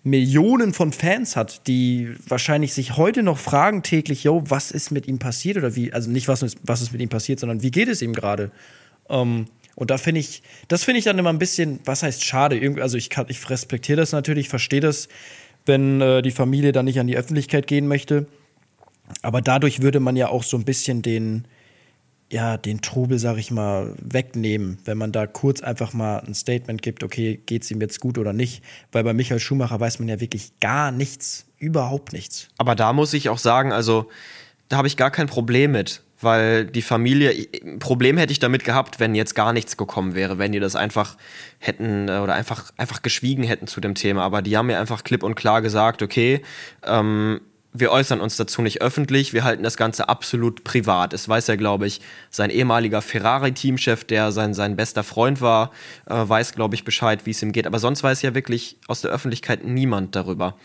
[0.02, 5.06] Millionen von Fans hat, die wahrscheinlich sich heute noch fragen täglich, yo, was ist mit
[5.06, 7.70] ihm passiert oder wie, also nicht was, ist- was ist mit ihm passiert, sondern wie
[7.70, 8.50] geht es ihm gerade?
[9.10, 12.60] Ähm, und da finde ich, das finde ich dann immer ein bisschen, was heißt schade?
[12.80, 15.08] Also ich ich respektiere das natürlich, verstehe das,
[15.66, 18.26] wenn äh, die Familie dann nicht an die Öffentlichkeit gehen möchte.
[19.22, 21.44] Aber dadurch würde man ja auch so ein bisschen den,
[22.32, 26.80] ja, den Trubel, sag ich mal, wegnehmen, wenn man da kurz einfach mal ein Statement
[26.80, 28.62] gibt, okay, geht's ihm jetzt gut oder nicht?
[28.92, 32.48] Weil bei Michael Schumacher weiß man ja wirklich gar nichts, überhaupt nichts.
[32.56, 34.08] Aber da muss ich auch sagen, also
[34.68, 37.48] da habe ich gar kein Problem mit, weil die Familie,
[37.80, 41.16] Problem hätte ich damit gehabt, wenn jetzt gar nichts gekommen wäre, wenn die das einfach
[41.58, 44.22] hätten äh, oder einfach, einfach geschwiegen hätten zu dem Thema.
[44.22, 46.42] Aber die haben mir einfach klipp und klar gesagt, okay,
[46.86, 47.40] ähm,
[47.72, 51.12] wir äußern uns dazu nicht öffentlich, wir halten das Ganze absolut privat.
[51.12, 55.70] Es weiß ja, glaube ich, sein ehemaliger Ferrari-Teamchef, der sein, sein bester Freund war,
[56.06, 57.68] äh, weiß, glaube ich, Bescheid, wie es ihm geht.
[57.68, 60.56] Aber sonst weiß ja wirklich aus der Öffentlichkeit niemand darüber.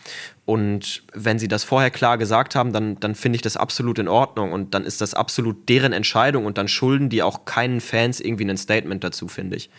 [0.45, 4.07] Und wenn sie das vorher klar gesagt haben, dann, dann finde ich das absolut in
[4.07, 8.19] Ordnung und dann ist das absolut deren Entscheidung und dann schulden die auch keinen Fans
[8.19, 9.69] irgendwie ein Statement dazu, finde ich.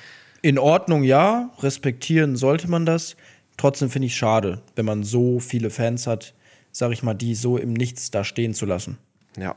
[0.42, 3.16] In Ordnung, ja, respektieren sollte man das.
[3.56, 6.34] Trotzdem finde ich schade, wenn man so viele Fans hat,
[6.76, 8.98] sag ich mal, die so im Nichts da stehen zu lassen.
[9.38, 9.54] Ja.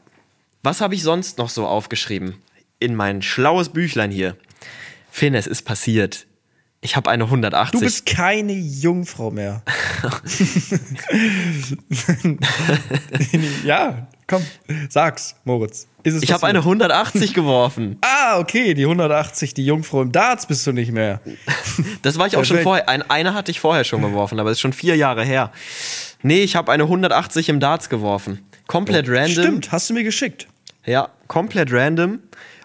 [0.64, 2.36] Was habe ich sonst noch so aufgeschrieben?
[2.80, 4.38] In mein schlaues Büchlein hier.
[5.12, 6.28] Finn, es ist passiert.
[6.80, 7.78] Ich habe eine 180.
[7.78, 9.64] Du bist keine Jungfrau mehr.
[13.66, 14.46] ja, komm,
[14.88, 15.88] sag's, Moritz.
[16.04, 17.98] Ist es ich habe eine 180 geworfen.
[18.22, 21.20] Ah, okay, die 180, die Jungfrau im Darts bist du nicht mehr.
[22.04, 22.88] Das war ich auch schon vorher.
[22.88, 25.52] Ein, eine hatte ich vorher schon geworfen, aber das ist schon vier Jahre her.
[26.22, 28.40] Nee, ich habe eine 180 im Darts geworfen.
[28.68, 29.44] Komplett random.
[29.44, 30.48] Stimmt, hast du mir geschickt.
[30.86, 32.20] Ja, komplett random.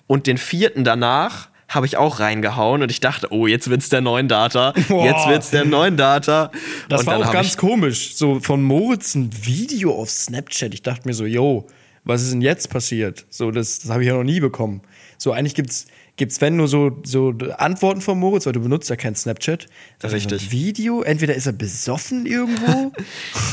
[0.06, 4.00] Und den vierten danach habe ich auch reingehauen und ich dachte, oh, jetzt wird's der
[4.00, 4.72] neuen Data.
[4.88, 5.04] Boah.
[5.04, 6.50] Jetzt wird's der neuen Data.
[6.88, 8.14] Das und war auch ganz komisch.
[8.14, 10.74] So von Moritz ein Video auf Snapchat.
[10.74, 11.66] Ich dachte mir so, yo,
[12.04, 13.24] was ist denn jetzt passiert?
[13.30, 14.82] So, das, das habe ich ja noch nie bekommen.
[15.16, 15.86] So, eigentlich gibt's,
[16.16, 19.66] gibt's wenn nur so, so Antworten von Moritz, weil du benutzt ja kein Snapchat.
[19.98, 20.42] Das ist Richtig.
[20.44, 22.92] Ein Video, entweder ist er besoffen irgendwo.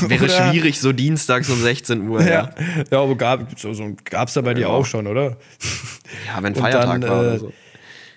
[0.08, 2.20] Wäre schwierig, so dienstags um 16 Uhr.
[2.22, 2.50] Ja, Ja,
[2.90, 4.68] ja aber gab, so, so, gab's da bei dir Ja.
[4.68, 5.36] auch schon, oder?
[6.26, 7.52] ja wenn Feiertag dann, war äh, oder so.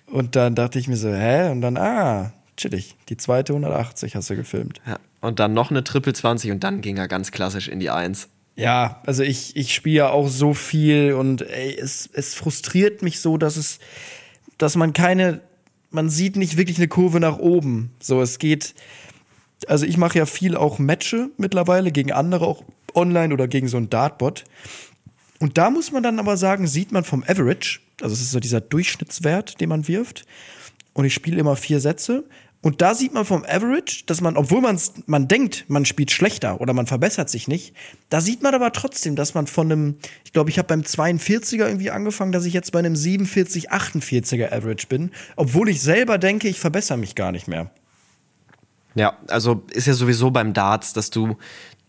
[0.08, 1.50] Und dann dachte ich mir so, hä?
[1.50, 2.96] Und dann, ah, chillig.
[3.10, 4.82] Die zweite 180 hast du gefilmt.
[4.86, 5.00] Ja.
[5.22, 8.30] Und dann noch eine Triple 20 und dann ging er ganz klassisch in die 1.
[8.58, 13.20] Ja, also ich, ich spiele ja auch so viel und ey, es, es frustriert mich
[13.20, 13.80] so, dass es,
[14.58, 15.42] dass man keine,
[15.92, 17.92] man sieht nicht wirklich eine Kurve nach oben.
[18.00, 18.76] So, es geht,
[19.68, 23.78] also ich mache ja viel auch Matches mittlerweile gegen andere, auch online oder gegen so
[23.78, 24.46] einen Dartbot.
[25.40, 28.40] Und da muss man dann aber sagen, sieht man vom Average, also es ist so
[28.40, 30.26] dieser Durchschnittswert, den man wirft.
[30.94, 32.24] Und ich spiele immer vier Sätze.
[32.62, 36.62] Und da sieht man vom Average, dass man, obwohl man's, man denkt, man spielt schlechter
[36.62, 37.76] oder man verbessert sich nicht,
[38.10, 41.68] da sieht man aber trotzdem, dass man von einem, ich glaube, ich habe beim 42er
[41.68, 46.48] irgendwie angefangen, dass ich jetzt bei einem 47, 48er Average bin, obwohl ich selber denke,
[46.48, 47.70] ich verbessere mich gar nicht mehr.
[48.96, 51.38] Ja, also ist ja sowieso beim Darts, dass du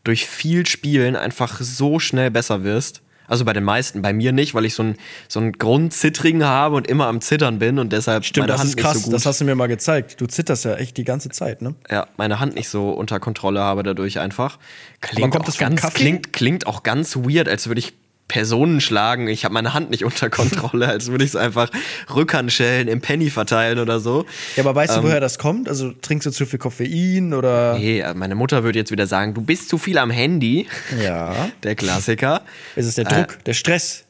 [0.04, 3.02] durch viel Spielen einfach so schnell besser wirst.
[3.28, 4.96] Also bei den meisten, bei mir nicht, weil ich so ein
[5.28, 8.70] so ein Grundzittrigen habe und immer am Zittern bin und deshalb Stimmt, meine das Hand
[8.70, 9.14] ist krass, nicht so gut.
[9.14, 10.20] das hast du mir mal gezeigt.
[10.20, 11.74] Du zitterst ja echt die ganze Zeit, ne?
[11.90, 14.58] ja, meine Hand nicht so unter Kontrolle habe dadurch einfach.
[15.00, 17.94] Klingt kommt auch ganz klingt klingt auch ganz weird, als würde ich
[18.28, 19.28] Personen schlagen.
[19.28, 21.70] Ich habe meine Hand nicht unter Kontrolle, als würde ich es einfach
[22.14, 24.24] Rückhandschellen im Penny verteilen oder so.
[24.56, 25.68] Ja, aber weißt du, woher das kommt?
[25.68, 27.78] Also trinkst du zu viel Koffein oder?
[27.78, 30.66] Nee, meine Mutter würde jetzt wieder sagen, du bist zu viel am Handy.
[31.02, 31.50] Ja.
[31.62, 32.42] Der Klassiker.
[32.74, 34.04] Es ist der Druck, der Stress.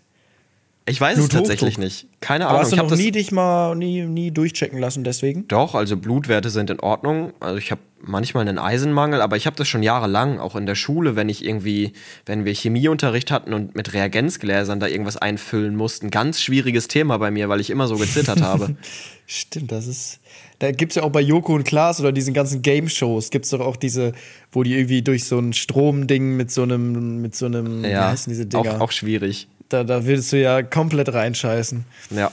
[0.89, 1.49] Ich weiß es Bluthochdruck.
[1.49, 2.07] tatsächlich nicht.
[2.21, 2.63] Keine Aber Ahnung.
[2.63, 5.49] hast du noch nie dich mal nie, nie durchchecken lassen deswegen?
[5.49, 7.33] Doch, also Blutwerte sind in Ordnung.
[7.41, 10.75] Also ich habe manchmal einen Eisenmangel, aber ich habe das schon jahrelang, auch in der
[10.75, 11.93] Schule, wenn ich irgendwie,
[12.25, 16.11] wenn wir Chemieunterricht hatten und mit Reagenzgläsern da irgendwas einfüllen mussten.
[16.11, 18.77] Ganz schwieriges Thema bei mir, weil ich immer so gezittert habe.
[19.27, 20.21] Stimmt, das ist.
[20.59, 23.51] Da gibt es ja auch bei Joko und Klaas oder diesen ganzen Game-Shows, gibt es
[23.51, 24.13] doch auch diese,
[24.53, 28.11] wo die irgendwie durch so ein Stromding mit so einem, mit so einem, wie Ja,
[28.11, 28.81] heißen diese auch, Dinger?
[28.81, 29.49] auch schwierig.
[29.69, 31.85] Da, da willst du ja komplett reinscheißen.
[32.11, 32.31] Ja.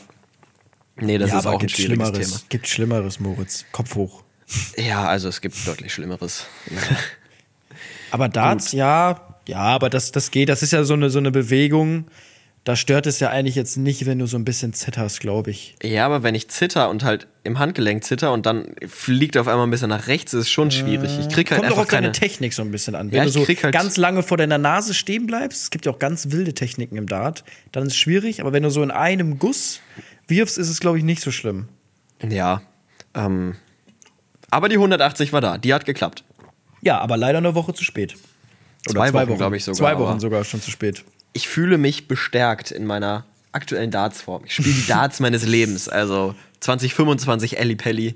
[1.01, 2.29] Nee, das ja, ist aber auch ein schwieriges Schlimmeres.
[2.31, 2.41] Thema.
[2.49, 3.65] Gibt Schlimmeres, Moritz.
[3.71, 4.22] Kopf hoch.
[4.77, 6.45] Ja, also es gibt deutlich Schlimmeres.
[8.11, 10.47] Aber Darts, ja, ja, aber das, das geht.
[10.49, 12.05] Das ist ja so eine, so eine Bewegung.
[12.63, 15.75] Da stört es ja eigentlich jetzt nicht, wenn du so ein bisschen zitterst, glaube ich.
[15.83, 19.67] Ja, aber wenn ich zitter und halt im Handgelenk zitter und dann fliegt auf einmal
[19.67, 21.11] ein bisschen nach rechts, ist es schon schwierig.
[21.19, 22.11] Ich krieg halt Kommt doch einfach auf deine keine.
[22.13, 23.11] Technik so ein bisschen an.
[23.11, 25.91] Wenn Ja, du so halt- ganz lange vor deiner Nase stehen bleibst, es gibt ja
[25.91, 27.43] auch ganz wilde Techniken im Dart,
[27.73, 28.39] dann ist es schwierig.
[28.39, 29.81] Aber wenn du so in einem Guss
[30.29, 31.67] wirfst, ist es, glaube ich, nicht so schlimm.
[32.25, 32.61] Ja.
[33.13, 33.55] Ähm,
[34.53, 36.23] aber die 180 war da, die hat geklappt.
[36.81, 38.15] Ja, aber leider eine Woche zu spät.
[38.87, 41.03] Zwei Wochen, glaub ich sogar, Zwei Wochen sogar schon zu spät.
[41.31, 44.43] Ich fühle mich bestärkt in meiner aktuellen Dartsform.
[44.45, 45.89] Ich spiele die Darts meines Lebens.
[45.89, 48.15] Also 2025 Elli Pelli.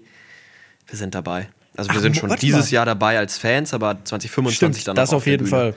[0.88, 1.49] Wir sind dabei.
[1.75, 2.75] Also wir Ach, sind schon dieses mal.
[2.75, 5.47] Jahr dabei als Fans, aber 2025 Stimmt, dann das auf der jeden.
[5.47, 5.73] Fall.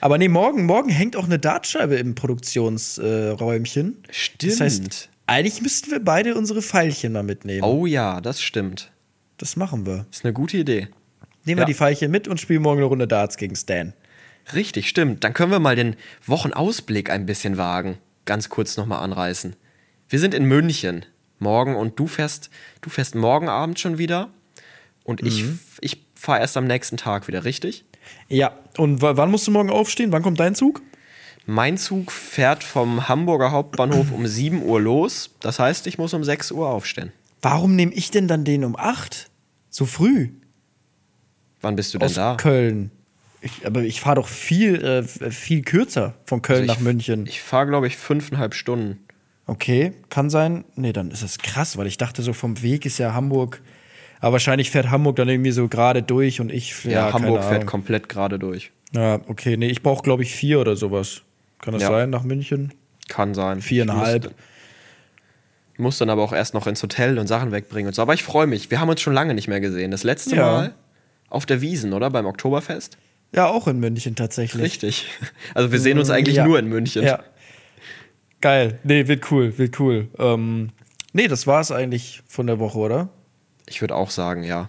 [0.00, 4.02] Aber nee, morgen, morgen hängt auch eine Dartscheibe im Produktionsräumchen.
[4.10, 4.52] Stimmt.
[4.52, 7.62] Das heißt, eigentlich müssten wir beide unsere Pfeilchen mal mitnehmen.
[7.62, 8.91] Oh ja, das stimmt.
[9.42, 10.06] Das machen wir.
[10.12, 10.86] Ist eine gute Idee.
[11.44, 11.62] Nehmen Ja.
[11.62, 13.92] wir die Pfeilchen mit und spielen morgen eine Runde Darts gegen Stan.
[14.54, 15.24] Richtig, stimmt.
[15.24, 17.98] Dann können wir mal den Wochenausblick ein bisschen wagen.
[18.24, 19.56] Ganz kurz nochmal anreißen.
[20.08, 21.04] Wir sind in München
[21.40, 22.50] morgen und du fährst,
[22.82, 24.30] du fährst morgen Abend schon wieder.
[25.02, 25.58] Und ich, Mhm.
[25.80, 27.84] ich fahre erst am nächsten Tag wieder, richtig?
[28.28, 30.12] Ja, und wann musst du morgen aufstehen?
[30.12, 30.82] Wann kommt dein Zug?
[31.46, 35.30] Mein Zug fährt vom Hamburger Hauptbahnhof um 7 Uhr los.
[35.40, 37.10] Das heißt, ich muss um 6 Uhr aufstehen.
[37.40, 39.28] Warum nehme ich denn dann den um 8?
[39.72, 40.28] So früh?
[41.62, 42.36] Wann bist du denn Aus da?
[42.36, 42.90] Köln.
[43.40, 45.02] Ich, aber ich fahre doch viel, äh,
[45.32, 47.26] viel kürzer von Köln Also nach ich, München.
[47.26, 48.98] Ich fahre, glaube ich, fünfeinhalb Stunden.
[49.46, 50.64] Okay, kann sein.
[50.76, 53.60] Nee, dann ist das krass, weil ich dachte, so vom Weg ist ja Hamburg.
[54.20, 56.84] Aber wahrscheinlich fährt Hamburg dann irgendwie so gerade durch und ich.
[56.84, 58.70] Ja, Ja, Hamburg fährt komplett gerade durch.
[58.92, 61.22] Ja, okay, nee, ich brauche, glaube ich, vier oder sowas.
[61.60, 61.88] Kann das Ja.
[61.88, 62.72] sein nach München?
[63.08, 63.60] Kann sein.
[63.62, 64.32] Viereinhalb.
[65.74, 68.02] Ich muss, muss dann aber auch erst noch ins Hotel und Sachen wegbringen und so.
[68.02, 68.70] Aber ich freue mich.
[68.70, 69.90] Wir haben uns schon lange nicht mehr gesehen.
[69.90, 70.42] Das letzte Ja.
[70.52, 70.74] Mal
[71.28, 72.10] auf der Wiesen, oder?
[72.10, 72.98] Beim Oktoberfest?
[73.34, 74.62] Ja, auch in München tatsächlich.
[74.62, 75.06] Richtig.
[75.54, 76.46] Also wir sehen uns eigentlich Ja.
[76.46, 77.02] nur in München.
[77.04, 77.20] Ja.
[78.40, 78.78] Geil.
[78.84, 80.08] Nee, wird cool, wird cool.
[80.18, 80.70] Ähm,
[81.12, 83.08] nee, das war es eigentlich von der Woche, oder?
[83.68, 84.68] Ich würde auch sagen, ja.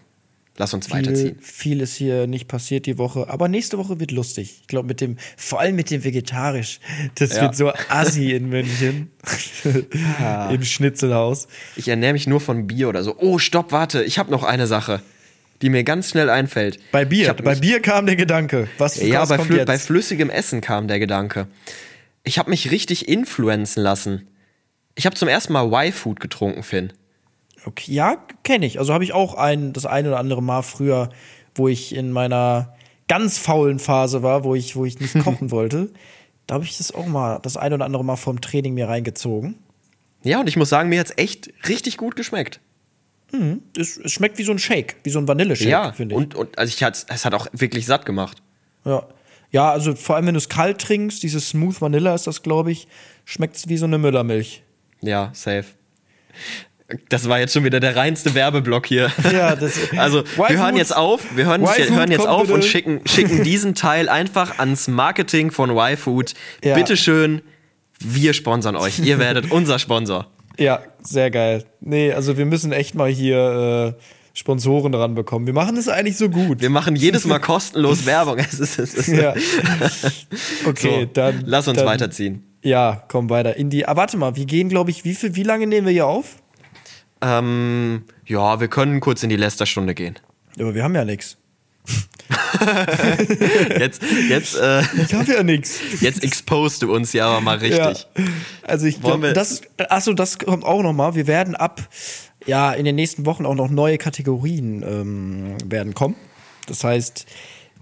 [0.55, 1.37] Lass uns Viel, weiterziehen.
[1.41, 4.59] viel ist hier nicht passiert die Woche, aber nächste Woche wird lustig.
[4.61, 6.79] Ich glaube, mit dem, vor allem mit dem Vegetarisch.
[7.15, 7.41] Das Ja.
[7.43, 9.09] wird so assi in München.
[10.51, 11.47] Im Schnitzelhaus.
[11.75, 13.15] Ich ernähre mich nur von Bier oder so.
[13.17, 14.03] Oh, stopp, warte.
[14.03, 15.01] Ich habe noch eine Sache,
[15.61, 16.79] die mir ganz schnell einfällt.
[16.91, 17.33] Bei Bier.
[17.33, 18.67] Bei Bier kam der Gedanke.
[18.77, 19.67] Was, Ja, was bei, kommt flü jetzt?
[19.67, 21.47] bei flüssigem Essen kam der Gedanke.
[22.23, 24.27] Ich habe mich richtig influenzen lassen.
[24.95, 26.93] Ich habe zum ersten Mal Y-Food getrunken, Finn.
[27.65, 28.79] Okay, ja, kenne ich.
[28.79, 31.09] Also habe ich auch ein, das eine oder andere Mal früher,
[31.55, 32.73] wo ich in meiner
[33.07, 35.91] ganz faulen Phase war, wo ich, wo ich nicht kochen wollte.
[36.47, 39.55] Da habe ich das auch mal, das eine oder andere Mal vom Training mir reingezogen.
[40.23, 42.59] Ja, und ich muss sagen, mir hat's echt richtig gut geschmeckt.
[43.77, 46.21] Es, es schmeckt wie so ein Shake, wie so ein Vanilleshake, ja, finde ich.
[46.21, 48.43] und, und also ich es hat auch wirklich satt gemacht.
[48.85, 49.07] Ja.
[49.51, 52.71] ja, also vor allem, wenn du es kalt trinkst, dieses Smooth Vanilla ist das, glaube
[52.71, 52.87] ich,
[53.25, 54.63] schmeckt es wie so eine Müllermilch.
[55.01, 55.65] Ja, safe.
[57.09, 59.11] Das war jetzt schon wieder der reinste Werbeblock hier.
[59.31, 62.67] Ja, das- also wir hören jetzt auf, wir hören, jetzt- hören jetzt auf und bitte.
[62.67, 66.33] schicken, schicken diesen Teil einfach ans Marketing von Y-Food.
[66.63, 66.75] Ja.
[66.75, 67.41] Bitteschön,
[67.99, 68.99] wir sponsern euch.
[68.99, 70.27] Ihr werdet unser Sponsor.
[70.59, 71.63] Ja, sehr geil.
[71.79, 74.01] Nee, also wir müssen echt mal hier äh,
[74.35, 75.47] Sponsoren ranbekommen.
[75.47, 76.61] Wir machen das eigentlich so gut.
[76.61, 78.37] Wir machen jedes Mal kostenlos Werbung.
[78.39, 79.33] Es ist, es ist, ja.
[80.65, 81.43] Okay, so, dann.
[81.45, 82.43] lass uns dann, weiterziehen.
[82.63, 83.55] Ja, komm weiter.
[83.57, 83.87] In die.
[83.87, 86.37] Ah, warte mal, wir gehen, glaube ich, wie viel, wie lange nehmen wir hier auf?
[87.23, 90.19] Ähm, ja, wir können kurz in die Lästerstunde gehen.
[90.59, 91.37] Aber wir haben ja nichts.
[93.77, 95.79] Jetzt, jetzt, äh, Ich habe ja nichts.
[95.99, 97.77] jetzt exposed du uns ja aber mal richtig.
[97.77, 98.23] Ja.
[98.61, 101.15] Also ich glaube, das, achso, das kommt auch noch mal.
[101.15, 101.81] Wir werden ab,
[102.45, 106.15] ja, in den nächsten Wochen auch noch neue Kategorien ähm, werden kommen.
[106.67, 107.25] Das heißt,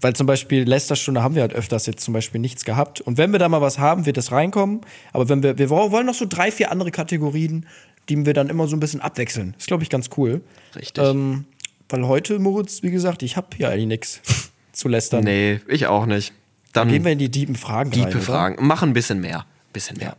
[0.02, 3.02] Weil zum Beispiel Lästerstunde haben wir halt öfters jetzt zum Beispiel nichts gehabt.
[3.02, 4.82] Und wenn wir da mal was haben, wird es reinkommen.
[5.14, 7.68] Aber wenn wir, wir wollen noch so drei, vier andere Kategorien,
[8.12, 9.56] die wir dann immer so ein bisschen abwechseln.
[9.58, 10.42] ist, glaube ich, ganz cool.
[10.76, 11.04] Richtig.
[11.04, 11.46] Ähm,
[11.90, 14.22] weil heute, Moritz, wie gesagt, ich habe hier eigentlich nichts
[14.74, 15.24] zu lästern.
[15.24, 16.34] Nee, ich auch nicht.
[16.74, 18.06] Dann Gehen wir in die tiefen Fragen rein.
[18.06, 18.26] tiefe oder?
[18.26, 18.66] Fragen.
[18.66, 19.46] Mach ein bisschen mehr.
[19.74, 20.16] Bisschen mehr.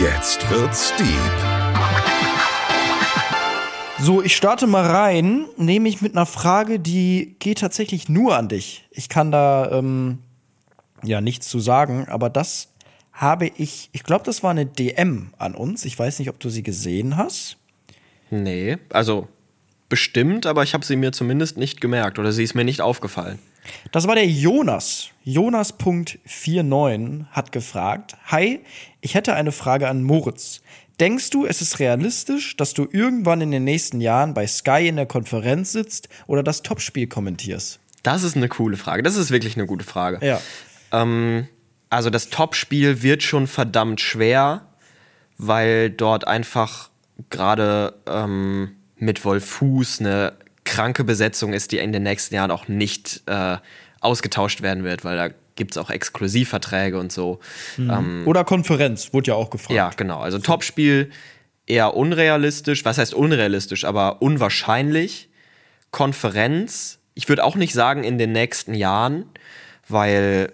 [0.00, 1.06] Jetzt wird's deep.
[4.00, 8.86] So, ich starte mal rein, nämlich mit einer Frage, die geht tatsächlich nur an dich.
[8.90, 10.18] Ich kann da ähm,
[11.02, 12.68] ja nichts zu sagen, aber das
[13.14, 15.84] habe ich, ich glaube, das war eine DM an uns.
[15.84, 17.56] Ich weiß nicht, ob du sie gesehen hast.
[18.30, 19.28] Nee, also
[19.88, 23.38] bestimmt, aber ich habe sie mir zumindest nicht gemerkt oder sie ist mir nicht aufgefallen.
[23.92, 25.10] Das war der Jonas.
[25.22, 28.60] Jonas.49 hat gefragt: Hi,
[29.00, 30.60] ich hätte eine Frage an Moritz.
[31.00, 34.96] Denkst du, es ist realistisch, dass du irgendwann in den nächsten Jahren bei Sky in
[34.96, 37.80] der Konferenz sitzt oder das Topspiel kommentierst?
[38.02, 39.02] Das ist eine coole Frage.
[39.02, 40.24] Das ist wirklich eine gute Frage.
[40.24, 40.40] Ja.
[40.92, 41.48] Ähm,
[41.94, 44.66] also das Topspiel wird schon verdammt schwer,
[45.38, 46.90] weil dort einfach
[47.30, 50.32] gerade ähm, mit Wolf Fuß eine
[50.64, 53.58] kranke Besetzung ist, die in den nächsten Jahren auch nicht äh,
[54.00, 57.38] ausgetauscht werden wird, weil da gibt es auch Exklusivverträge und so.
[57.78, 59.76] Ähm, Oder Konferenz, wurde ja auch gefragt.
[59.76, 60.18] ja, genau.
[60.18, 61.10] Also Topspiel
[61.66, 62.84] eher unrealistisch.
[62.84, 65.28] Was heißt unrealistisch, aber unwahrscheinlich.
[65.92, 69.26] Konferenz, ich würde auch nicht sagen in den nächsten Jahren,
[69.86, 70.52] weil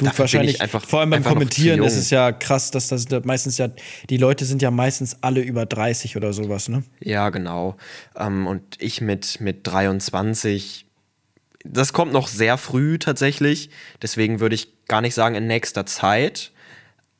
[0.00, 2.88] Du dafür bin wahrscheinlich, ich einfach, vor allem beim Kommentieren ist es ja krass, dass
[2.88, 3.68] das da meistens ja,
[4.08, 6.82] die Leute sind ja meistens alle über 30 oder sowas, ne?
[7.00, 7.76] Ja, genau.
[8.16, 10.86] Ähm, und ich mit, mit 23,
[11.64, 13.70] das kommt noch sehr früh tatsächlich.
[14.02, 16.52] Deswegen würde ich gar nicht sagen in nächster Zeit.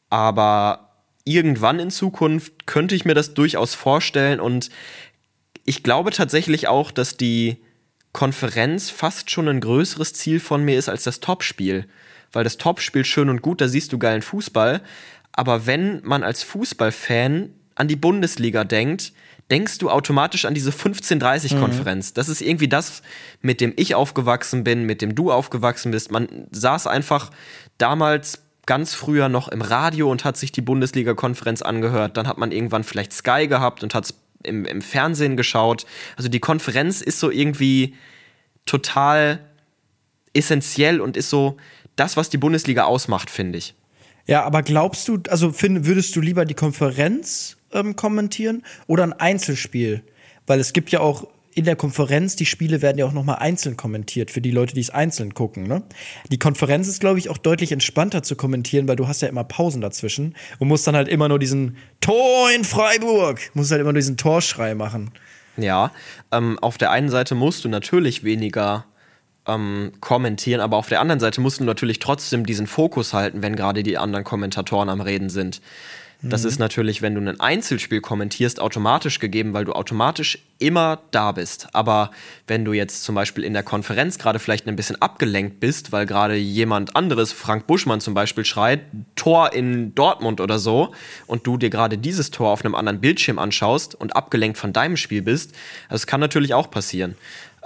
[0.08, 4.40] Aber irgendwann in Zukunft könnte ich mir das durchaus vorstellen.
[4.40, 4.70] Und
[5.64, 7.58] ich glaube tatsächlich auch, dass die
[8.12, 11.86] Konferenz fast schon ein größeres Ziel von mir ist als das Topspiel.
[12.32, 14.80] Weil das Topspiel schön und gut, da siehst du geilen Fußball.
[15.32, 19.12] Aber wenn man als Fußballfan an die Bundesliga denkt,
[19.50, 22.12] denkst du automatisch an diese 15:30-Konferenz.
[22.12, 23.02] Das ist irgendwie das,
[23.40, 26.12] mit dem ich aufgewachsen bin, mit dem du aufgewachsen bist.
[26.12, 27.30] Man saß einfach
[27.78, 32.16] damals ganz früher noch im Radio und hat sich die Bundesliga-Konferenz angehört.
[32.16, 34.14] Dann hat man irgendwann vielleicht Sky gehabt und hat es
[34.44, 35.86] im, im Fernsehen geschaut.
[36.16, 37.96] Also die Konferenz ist so irgendwie
[38.66, 39.40] total
[40.32, 41.56] essentiell und ist so
[42.00, 43.74] das, was die Bundesliga ausmacht, finde ich.
[44.26, 49.12] Ja, aber glaubst du, also find, würdest du lieber die Konferenz ähm, kommentieren oder ein
[49.12, 50.02] Einzelspiel?
[50.46, 53.76] Weil es gibt ja auch in der Konferenz, die Spiele werden ja auch nochmal einzeln
[53.76, 55.64] kommentiert für die Leute, die es einzeln gucken.
[55.64, 55.82] Ne?
[56.30, 59.44] Die Konferenz ist, glaube ich, auch deutlich entspannter zu kommentieren, weil du hast ja immer
[59.44, 63.92] Pausen dazwischen und musst dann halt immer nur diesen Tor in Freiburg, musst halt immer
[63.92, 65.10] nur diesen Torschrei machen.
[65.56, 65.90] Ja,
[66.30, 68.86] ähm, auf der einen Seite musst du natürlich weniger
[69.46, 73.56] ähm, kommentieren, aber auf der anderen Seite musst du natürlich trotzdem diesen Fokus halten, wenn
[73.56, 75.60] gerade die anderen Kommentatoren am Reden sind.
[76.22, 81.32] Das ist natürlich, wenn du ein Einzelspiel kommentierst, automatisch gegeben, weil du automatisch immer da
[81.32, 81.68] bist.
[81.72, 82.10] Aber
[82.46, 86.04] wenn du jetzt zum Beispiel in der Konferenz gerade vielleicht ein bisschen abgelenkt bist, weil
[86.04, 88.82] gerade jemand anderes, Frank Buschmann zum Beispiel, schreit,
[89.16, 90.92] Tor in Dortmund oder so,
[91.26, 94.98] und du dir gerade dieses Tor auf einem anderen Bildschirm anschaust und abgelenkt von deinem
[94.98, 95.54] Spiel bist,
[95.88, 97.16] das kann natürlich auch passieren.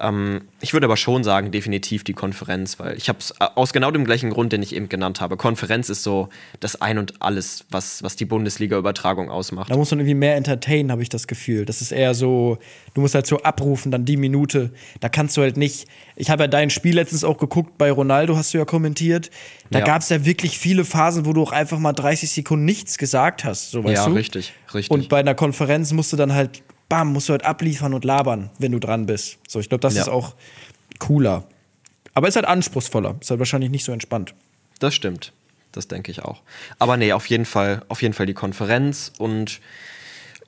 [0.00, 3.92] Ähm, ich würde aber schon sagen, definitiv die Konferenz, weil ich habe es aus genau
[3.92, 5.36] dem gleichen Grund, den ich eben genannt habe.
[5.36, 6.28] Konferenz ist so
[6.58, 9.70] das Ein und Alles, was, was die Bundesliga-Übertragung ausmacht.
[9.70, 11.64] Da muss man irgendwie mehr entertainen, habe ich das Gefühl.
[11.64, 12.58] Das ist eher so,
[12.94, 14.72] du musst halt so abrufen, dann die Minute.
[15.00, 15.86] Da kannst du halt nicht.
[16.16, 19.30] Ich habe ja dein Spiel letztens auch geguckt, bei Ronaldo hast du ja kommentiert.
[19.70, 19.84] Da Ja.
[19.84, 23.44] gab es ja wirklich viele Phasen, wo du auch einfach mal 30 Sekunden nichts gesagt
[23.44, 23.70] hast.
[23.70, 24.14] So, weißt Ja, du?
[24.16, 24.90] richtig, richtig.
[24.90, 28.50] Und bei einer Konferenz musst du dann halt, bam, musst du halt abliefern und labern,
[28.58, 29.38] wenn du dran bist.
[29.48, 30.02] So, ich glaube, das Ja.
[30.02, 30.34] ist auch
[30.98, 31.44] cooler.
[32.14, 33.16] Aber ist halt anspruchsvoller.
[33.20, 34.34] Ist halt wahrscheinlich nicht so entspannt.
[34.78, 35.32] Das stimmt.
[35.72, 36.42] Das denke ich auch.
[36.78, 39.60] Aber nee, auf jeden Fall, auf jeden Fall die Konferenz und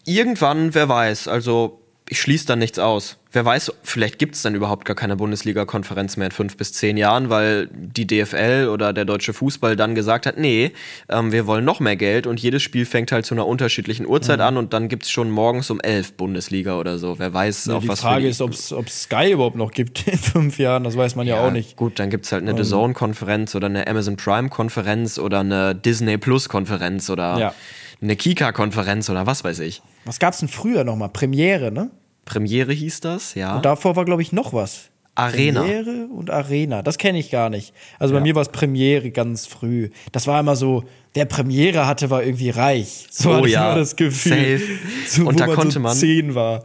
[0.05, 3.17] irgendwann, wer weiß, also ich schließe da nichts aus.
[3.33, 6.97] Wer weiß, vielleicht gibt es dann überhaupt gar keine Bundesliga-Konferenz mehr in fünf bis zehn
[6.97, 10.71] Jahren, weil die DFL oder der deutsche Fußball dann gesagt hat, nee,
[11.09, 14.41] ähm, wir wollen noch mehr Geld und jedes Spiel fängt halt zu einer unterschiedlichen Uhrzeit
[14.41, 17.19] an und dann gibt es schon morgens um elf Bundesliga oder so.
[17.19, 20.17] Wer weiß, auf die was Frage die ist, ob es Sky überhaupt noch gibt in
[20.17, 20.85] fünf Jahren.
[20.85, 21.77] Das weiß man ja, auch nicht.
[21.77, 26.17] Gut, dann gibt es halt eine The Zone-Konferenz oder eine Amazon Prime-Konferenz oder eine Disney
[26.17, 27.55] Plus-Konferenz oder Ja.
[28.01, 29.83] Eine Kika-Konferenz oder was weiß ich.
[30.05, 31.09] Was gab's denn früher nochmal?
[31.09, 31.91] Premiere, ne?
[32.25, 33.57] Premiere hieß das, ja.
[33.57, 34.91] Und davor war, glaube ich, noch was.
[35.15, 35.63] Arena.
[35.63, 36.83] Premiere und Arena.
[36.83, 37.73] Das kenne ich gar nicht.
[37.99, 38.23] Also bei Ja.
[38.25, 39.89] mir war es Premiere ganz früh.
[40.13, 40.85] Das war immer so,
[41.15, 43.07] wer Premiere hatte, war irgendwie reich.
[43.11, 44.61] So Oh hatte ich ja, immer das Gefühl.
[45.07, 46.65] So, Und da man konnte so man- zehn war.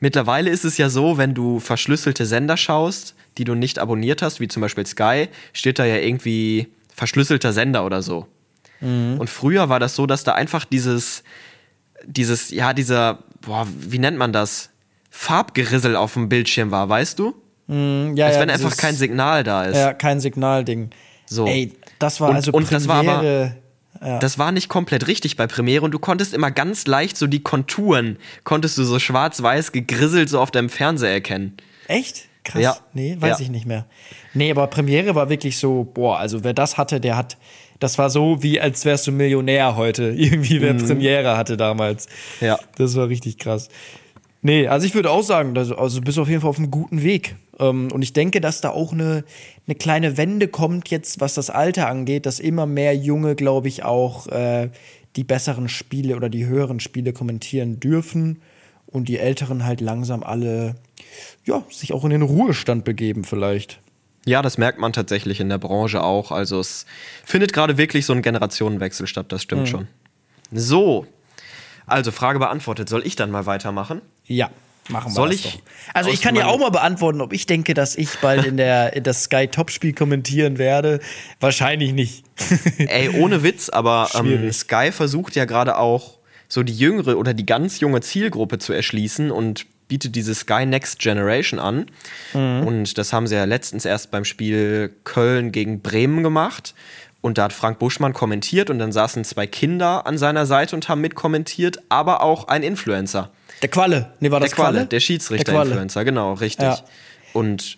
[0.00, 4.40] Mittlerweile ist es ja so, wenn du verschlüsselte Sender schaust, die du nicht abonniert hast,
[4.40, 8.26] wie zum Beispiel Sky, steht da ja irgendwie verschlüsselter Sender oder so.
[8.82, 11.22] Und früher war das so, dass da einfach dieses,
[12.04, 14.70] dieses, ja, dieser, boah, wie nennt man das?
[15.10, 17.34] Farbgerissel auf dem Bildschirm war, weißt du?
[17.68, 19.76] Ja, Als ja, wenn einfach kein Signal da ist.
[19.76, 20.90] Ja, kein Signalding.
[21.26, 21.46] So.
[21.46, 23.56] Ey, das war Und- also und das war aber- Premiere.
[24.20, 27.40] Das war nicht komplett richtig bei Premiere und du konntest immer ganz leicht so die
[27.44, 31.56] Konturen, konntest du so schwarz-weiß gegrisselt so auf deinem Fernseher erkennen.
[31.86, 32.24] Echt?
[32.42, 32.60] Krass.
[32.62, 32.76] Ja.
[32.94, 33.44] Nee, weiß Ja.
[33.44, 33.86] ich nicht mehr.
[34.34, 37.36] Nee, aber Premiere war wirklich so, boah, also wer das hatte, der hat,
[37.82, 40.04] das war so, wie als wärst du Millionär heute.
[40.16, 42.06] Irgendwie wer Premiere hatte damals.
[42.40, 42.46] Mhm.
[42.46, 42.58] Ja.
[42.76, 43.68] Das war richtig krass.
[44.40, 46.70] Nee, also ich würde auch sagen, dass, also du bist auf jeden Fall auf einem
[46.70, 47.36] guten Weg.
[47.58, 49.24] Ähm, und ich denke, dass da auch eine,
[49.66, 53.84] eine kleine Wende kommt jetzt, was das Alter angeht, dass immer mehr Junge, glaube ich,
[53.84, 54.70] auch äh,
[55.16, 58.40] die besseren Spiele oder die höheren Spiele kommentieren dürfen
[58.86, 60.76] und die Älteren halt langsam alle,
[61.44, 63.81] ja, sich auch in den Ruhestand begeben vielleicht.
[64.24, 66.30] Ja, das merkt man tatsächlich in der Branche auch.
[66.30, 66.86] Also es
[67.24, 69.44] findet gerade wirklich so ein Generationenwechsel statt, das Mhm.
[69.44, 69.88] stimmt schon.
[70.52, 71.06] So,
[71.86, 72.88] also Frage beantwortet.
[72.88, 74.00] Soll ich dann mal weitermachen?
[74.26, 74.50] Ja,
[74.88, 75.60] machen wir Soll das ich doch.
[75.94, 78.92] Also ich kann ja auch mal beantworten, ob ich denke, dass ich bald in der
[78.94, 81.00] in das Sky Top-Spiel kommentieren werde.
[81.40, 82.24] Wahrscheinlich nicht.
[82.78, 84.52] Ey, ohne Witz, aber ähm.
[84.52, 86.18] Sky versucht ja gerade auch
[86.48, 91.00] so die jüngere oder die ganz junge Zielgruppe zu erschließen und bietet diese Sky Next
[91.00, 91.84] Generation an.
[92.32, 92.66] Mhm.
[92.66, 96.74] Und das haben sie ja letztens erst beim Spiel Köln gegen Bremen gemacht.
[97.20, 100.88] Und da hat Frank Buschmann kommentiert und dann saßen zwei Kinder an seiner Seite und
[100.88, 103.28] haben mitkommentiert, aber auch ein Influencer.
[103.60, 104.14] Der Qualle.
[104.20, 104.86] Nee, war Der das Qualle, Qualle?
[104.86, 105.70] der Schiedsrichter, Der Qualle.
[105.72, 106.64] Influencer, genau, richtig.
[106.64, 106.78] Ja.
[107.34, 107.76] Und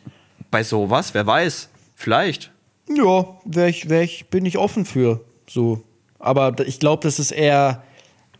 [0.52, 2.52] bei sowas, wer weiß, vielleicht.
[2.88, 5.24] Ja, wär ich, wär ich, bin ich offen für.
[5.48, 5.82] So.
[6.20, 7.82] Aber ich glaube, das ist eher,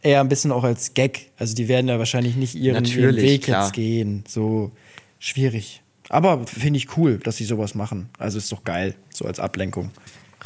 [0.05, 1.31] eher ein bisschen auch als Gag.
[1.37, 3.65] Also die werden ja wahrscheinlich nicht ihren, ihren Weg klar.
[3.65, 4.25] jetzt gehen.
[4.29, 4.71] So
[5.19, 5.83] schwierig.
[6.11, 8.11] Aber finde ich cool, dass sie sowas machen.
[8.19, 9.91] Also ist doch geil, so als Ablenkung.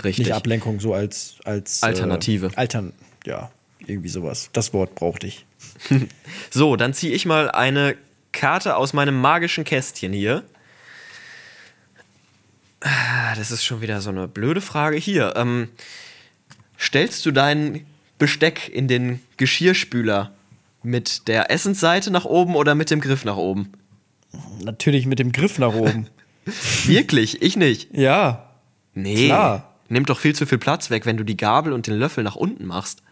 [0.02, 0.26] Richtig.
[0.26, 2.46] Nicht Ablenkung, so als, als Alternative.
[2.46, 2.92] Äh, Altern,
[3.26, 3.50] ja,
[3.84, 4.50] irgendwie sowas.
[4.52, 5.44] Das Wort brauchte ich.
[6.50, 7.96] So, dann ziehe ich mal eine
[8.32, 10.44] Karte aus meinem magischen Kästchen hier.
[12.80, 15.34] Ah, Das ist schon wieder so eine blöde Frage hier.
[15.36, 15.68] Ähm,
[16.78, 17.84] stellst du dein
[18.18, 20.32] Besteck in den Geschirrspüler
[20.82, 23.72] mit der Essensseite nach oben oder mit dem Griff nach oben?
[24.62, 26.08] Natürlich mit dem Griff nach oben.
[26.84, 27.88] Wirklich, ich nicht.
[27.92, 28.44] ja.
[28.94, 29.26] Nee.
[29.26, 29.74] Klar.
[29.88, 32.36] Nimmt doch viel zu viel Platz weg, wenn du die Gabel und den Löffel nach
[32.36, 33.02] unten machst.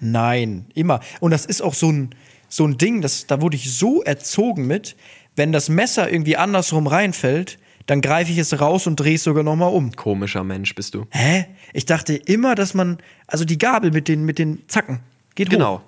[0.00, 1.00] Nein, immer.
[1.20, 2.10] Und das ist auch so ein,
[2.48, 4.96] so ein Ding, das, da wurde ich so erzogen mit,
[5.36, 7.58] wenn das Messer irgendwie andersrum reinfällt,
[7.90, 9.90] dann greife ich es raus und drehe es sogar nochmal um.
[9.90, 11.06] Komischer Mensch bist du.
[11.10, 11.46] Hä?
[11.72, 15.00] Ich dachte immer, dass man, also die Gabel mit den, mit den Zacken
[15.34, 15.52] geht hoch.
[15.54, 15.82] Genau.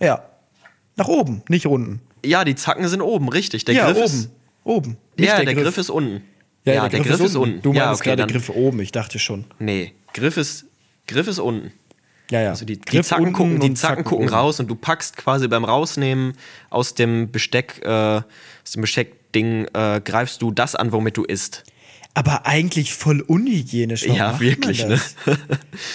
[0.00, 0.24] Ja.
[0.96, 2.00] Nach oben, nicht unten.
[2.24, 3.66] Ja, die Zacken sind oben, richtig.
[3.66, 4.04] Der ja, Griff oben.
[4.06, 4.30] ist.
[4.64, 4.96] Oben.
[5.18, 5.76] Nicht Ja, der, Griff.
[5.76, 6.24] ist unten.
[6.64, 7.60] Ja, der, Griff, ist unten.
[7.60, 9.44] Du ja, meinst okay, gerade dann, Griff oben, ich dachte schon.
[9.58, 10.64] Nee, Griff ist,
[11.06, 11.72] Griff ist unten.
[12.30, 12.50] Ja, ja.
[12.50, 15.18] Also die, die Griff Zacken, unten gucken, die und Zacken gucken raus und du packst
[15.18, 16.38] quasi beim Rausnehmen
[16.70, 18.80] aus dem Besteck, äh, aus dem
[19.34, 21.64] Besteckding, äh, greifst du das an, womit du isst.
[22.14, 24.04] Aber eigentlich voll unhygienisch.
[24.04, 25.00] Warum Ja, macht wirklich, ne?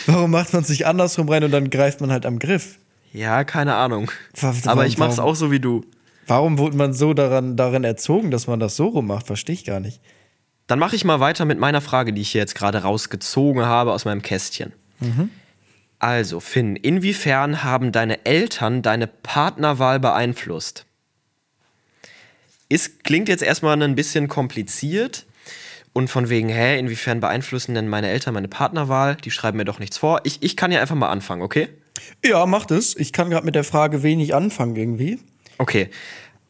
[0.05, 2.77] Warum macht man sich andersrum rein und dann greift man halt am Griff?
[3.13, 4.11] Ja, keine Ahnung.
[4.39, 5.31] Wa- Aber ich mach's warum?
[5.31, 5.85] auch so wie du.
[6.27, 9.25] Warum wurde man so daran, darin erzogen, dass man das so rummacht?
[9.27, 10.01] Verstehe ich gar nicht.
[10.67, 13.93] Dann mache ich mal weiter mit meiner Frage, die ich hier jetzt gerade rausgezogen habe
[13.93, 14.73] aus meinem Kästchen.
[15.97, 20.85] Also, Finn, inwiefern haben deine Eltern deine Partnerwahl beeinflusst?
[22.69, 25.25] Ist, klingt jetzt erstmal ein bisschen kompliziert
[25.93, 29.15] und von wegen, hä, inwiefern beeinflussen denn meine Eltern meine Partnerwahl?
[29.15, 30.21] Die schreiben mir doch nichts vor.
[30.23, 31.69] Ich, ich kann ja einfach mal anfangen, okay?
[32.23, 32.95] Ja, macht es.
[32.95, 35.19] Ich kann gerade mit der Frage wenig anfangen irgendwie.
[35.57, 35.89] Okay.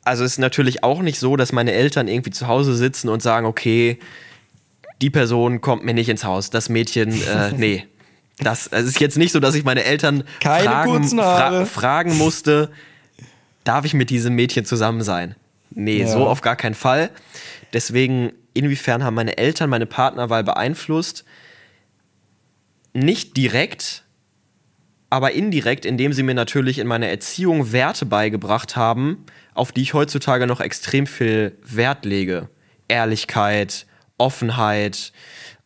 [0.03, 3.21] Also es ist natürlich auch nicht so, dass meine Eltern irgendwie zu Hause sitzen und
[3.21, 3.99] sagen, okay,
[5.01, 7.85] die Person kommt mir nicht ins Haus, das Mädchen, äh, nee.
[8.37, 11.65] Das, es ist jetzt nicht so, dass ich meine Eltern Keine fragen, kurzen Haare.
[11.65, 12.71] fragen musste,
[13.65, 15.35] darf ich mit diesem Mädchen zusammen sein?
[15.71, 16.07] Nee, Ja.
[16.07, 17.09] so auf gar keinen Fall.
[17.73, 21.23] Deswegen, inwiefern haben meine Eltern meine Partnerwahl beeinflusst?
[22.93, 24.03] Nicht direkt,
[25.09, 29.93] aber indirekt, indem sie mir natürlich in meiner Erziehung Werte beigebracht haben, auf die ich
[29.93, 32.49] heutzutage noch extrem viel Wert lege.
[32.87, 33.85] Ehrlichkeit,
[34.17, 35.13] Offenheit,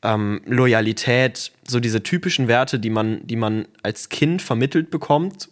[0.01, 5.49] ähm, Loyalität, so diese typischen Werte, die man, die man als Kind vermittelt bekommt,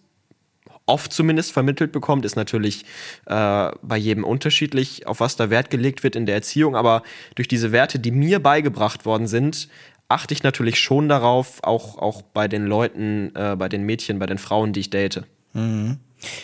[0.92, 2.86] oft zumindest vermittelt bekommt, ist natürlich
[3.26, 7.02] äh, bei jedem unterschiedlich, auf was da Wert gelegt wird in der Erziehung, aber
[7.36, 9.70] durch diese Werte, die mir beigebracht worden sind,
[10.10, 14.26] achte ich natürlich schon darauf, auch, auch bei den Leuten, äh, bei den Mädchen, bei
[14.26, 15.24] den Frauen, die ich date.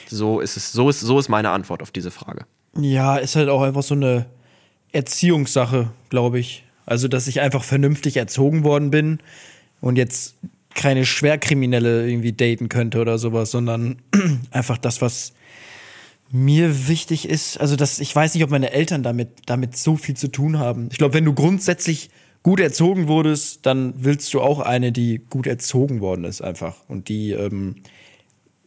[0.08, 2.46] So ist es, so ist, so ist meine Antwort auf diese Frage.
[2.78, 4.26] Ja, ist halt auch einfach so eine
[4.92, 6.64] Erziehungssache, glaube ich.
[6.86, 9.20] Also, dass ich einfach vernünftig erzogen worden bin
[9.82, 10.36] und jetzt
[10.78, 13.98] keine Schwerkriminelle irgendwie daten könnte oder sowas, sondern
[14.52, 15.34] einfach das, was
[16.32, 17.60] mir wichtig ist.
[17.60, 20.88] Also, dass ich weiß nicht, ob meine Eltern damit, damit so viel zu tun haben.
[20.92, 22.10] Ich glaube, wenn du grundsätzlich
[22.44, 26.78] gut erzogen wurdest, dann willst du auch eine, die gut erzogen worden ist, einfach.
[26.88, 27.76] Und die, ähm,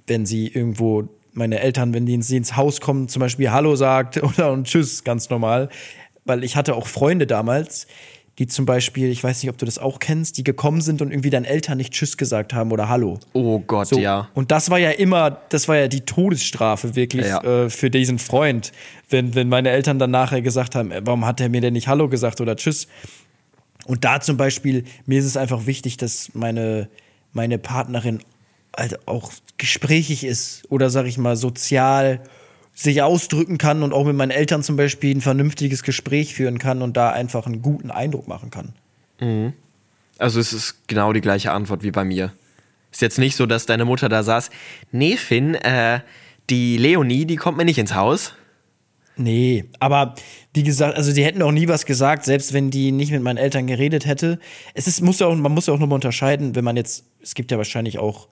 [0.07, 4.23] wenn sie irgendwo, meine Eltern, wenn die ins, ins Haus kommen, zum Beispiel Hallo sagt
[4.23, 5.69] oder und Tschüss, ganz normal.
[6.25, 7.87] Weil ich hatte auch Freunde damals,
[8.41, 11.11] die zum Beispiel, ich weiß nicht, ob du das auch kennst, die gekommen sind und
[11.11, 13.21] irgendwie deinen Eltern nicht Tschüss gesagt haben oder Hallo.
[13.35, 14.31] Oh Gott, So, ja.
[14.33, 17.43] Und das war ja immer, das war ja die Todesstrafe wirklich Ja.
[17.45, 18.73] äh, für diesen Freund.
[19.11, 21.87] Wenn, wenn meine Eltern dann nachher gesagt haben, äh, warum hat er mir denn nicht
[21.87, 22.89] Hallo gesagt oder Tschüss?
[23.85, 26.89] Und da zum Beispiel, mir ist es einfach wichtig, dass meine,
[27.35, 28.21] meine Partnerin
[28.75, 32.21] halt auch gesprächig ist oder sag ich mal sozial
[32.75, 36.83] sich ausdrücken kann und auch mit meinen Eltern zum Beispiel ein vernünftiges Gespräch führen kann
[36.83, 38.73] und da einfach einen guten Eindruck machen kann.
[40.19, 42.33] Also es ist genau die gleiche Antwort wie bei mir.
[42.93, 44.51] Ist jetzt nicht so, dass deine Mutter da saß,
[44.93, 46.01] nee, Finn, äh,
[46.49, 48.35] die Leonie, die kommt mir nicht ins Haus.
[49.17, 50.15] Nee, aber
[50.55, 53.37] wie gesagt, also die hätten auch nie was gesagt, selbst wenn die nicht mit meinen
[53.37, 54.39] Eltern geredet hätte.
[54.73, 57.35] Es ist, muss ja auch, man muss ja auch nochmal unterscheiden, wenn man jetzt, es
[57.35, 58.29] gibt ja wahrscheinlich auch,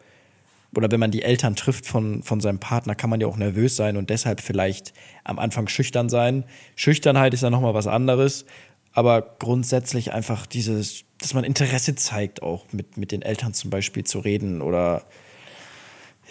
[0.78, 3.74] oder wenn man die Eltern trifft von, von seinem Partner, kann man ja auch nervös
[3.74, 4.92] sein und deshalb vielleicht
[5.24, 6.44] am Anfang schüchtern sein.
[6.76, 8.46] Schüchternheit ist ja nochmal was anderes,
[8.92, 14.04] aber grundsätzlich einfach dieses, dass man Interesse zeigt, auch mit, mit den Eltern zum Beispiel
[14.04, 15.02] zu reden oder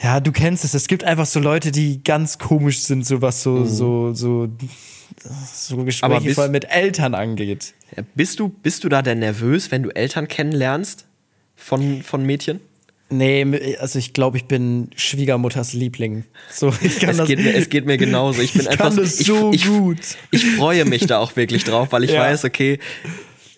[0.01, 0.73] ja, du kennst es.
[0.73, 4.47] Es gibt einfach so Leute, die ganz komisch sind, so was so, so, so,
[5.53, 7.73] so Aber Gespräche bist- vor allem mit Eltern angeht.
[8.15, 11.05] Bist du, bist du da denn nervös, wenn du Eltern kennenlernst
[11.55, 12.61] von, von Mädchen?
[13.09, 16.25] Nee, also ich glaube, ich bin Schwiegermutters Liebling.
[16.51, 18.41] So, ich kann Es das, geht, mir, es geht mir genauso.
[18.41, 19.99] Ich bin ich einfach kann das ich, so ich, gut.
[20.31, 22.21] Ich freue mich da auch wirklich drauf, weil ich Ja.
[22.21, 22.79] weiß, okay,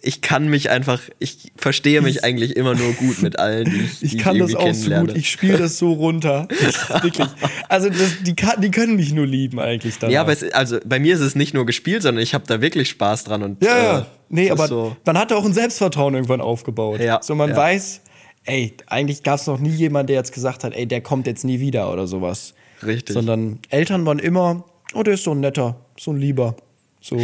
[0.02, 4.00] ich kann mich einfach, ich verstehe mich eigentlich immer nur gut mit allen, die ich,
[4.00, 5.18] die Ich kann das irgendwie auch so gut.
[5.18, 6.48] Ich spiele das so runter.
[7.02, 7.28] Wirklich.
[7.68, 10.10] Also das, die, kann, die können mich nur lieben eigentlich dann.
[10.10, 12.62] Ja, aber es, also bei mir ist es nicht nur gespielt, sondern ich habe da
[12.62, 14.06] wirklich Spaß dran und Ja, äh, ja.
[14.30, 14.96] Nee, es ist aber so.
[15.06, 17.02] man hat auch ein Selbstvertrauen irgendwann aufgebaut.
[17.02, 17.58] Ja, So man ja.
[17.58, 18.02] weiß,
[18.50, 21.46] ey, eigentlich gab es noch nie jemanden, der jetzt gesagt hat, ey, der kommt jetzt
[21.46, 22.54] nie wieder oder sowas.
[22.86, 23.14] Richtig.
[23.14, 26.56] Sondern Eltern waren immer, oh, der ist so ein netter, so ein lieber.
[27.02, 27.20] So,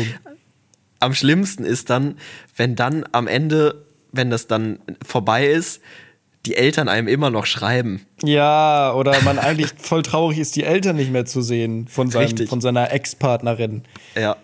[0.99, 2.17] am schlimmsten ist dann,
[2.55, 5.81] wenn dann am Ende, wenn das dann vorbei ist,
[6.45, 8.05] die Eltern einem immer noch schreiben.
[8.23, 12.27] ja, oder man eigentlich voll traurig ist, die Eltern nicht mehr zu sehen von, seinem,
[12.27, 12.49] Richtig.
[12.49, 13.83] von seiner Ex-Partnerin.
[14.15, 14.37] Ja.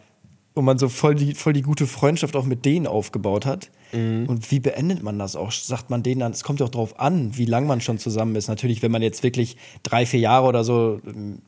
[0.53, 3.69] Und man so voll die, voll die gute Freundschaft auch mit denen aufgebaut hat.
[3.91, 4.25] Mhm.
[4.27, 5.51] Und wie beendet man das auch?
[5.51, 8.35] Sagt man denen dann, es kommt ja auch drauf an, wie lang man schon zusammen
[8.35, 8.47] ist.
[8.47, 11.39] Natürlich, wenn man jetzt wirklich drei, vier Jahre oder so ähm,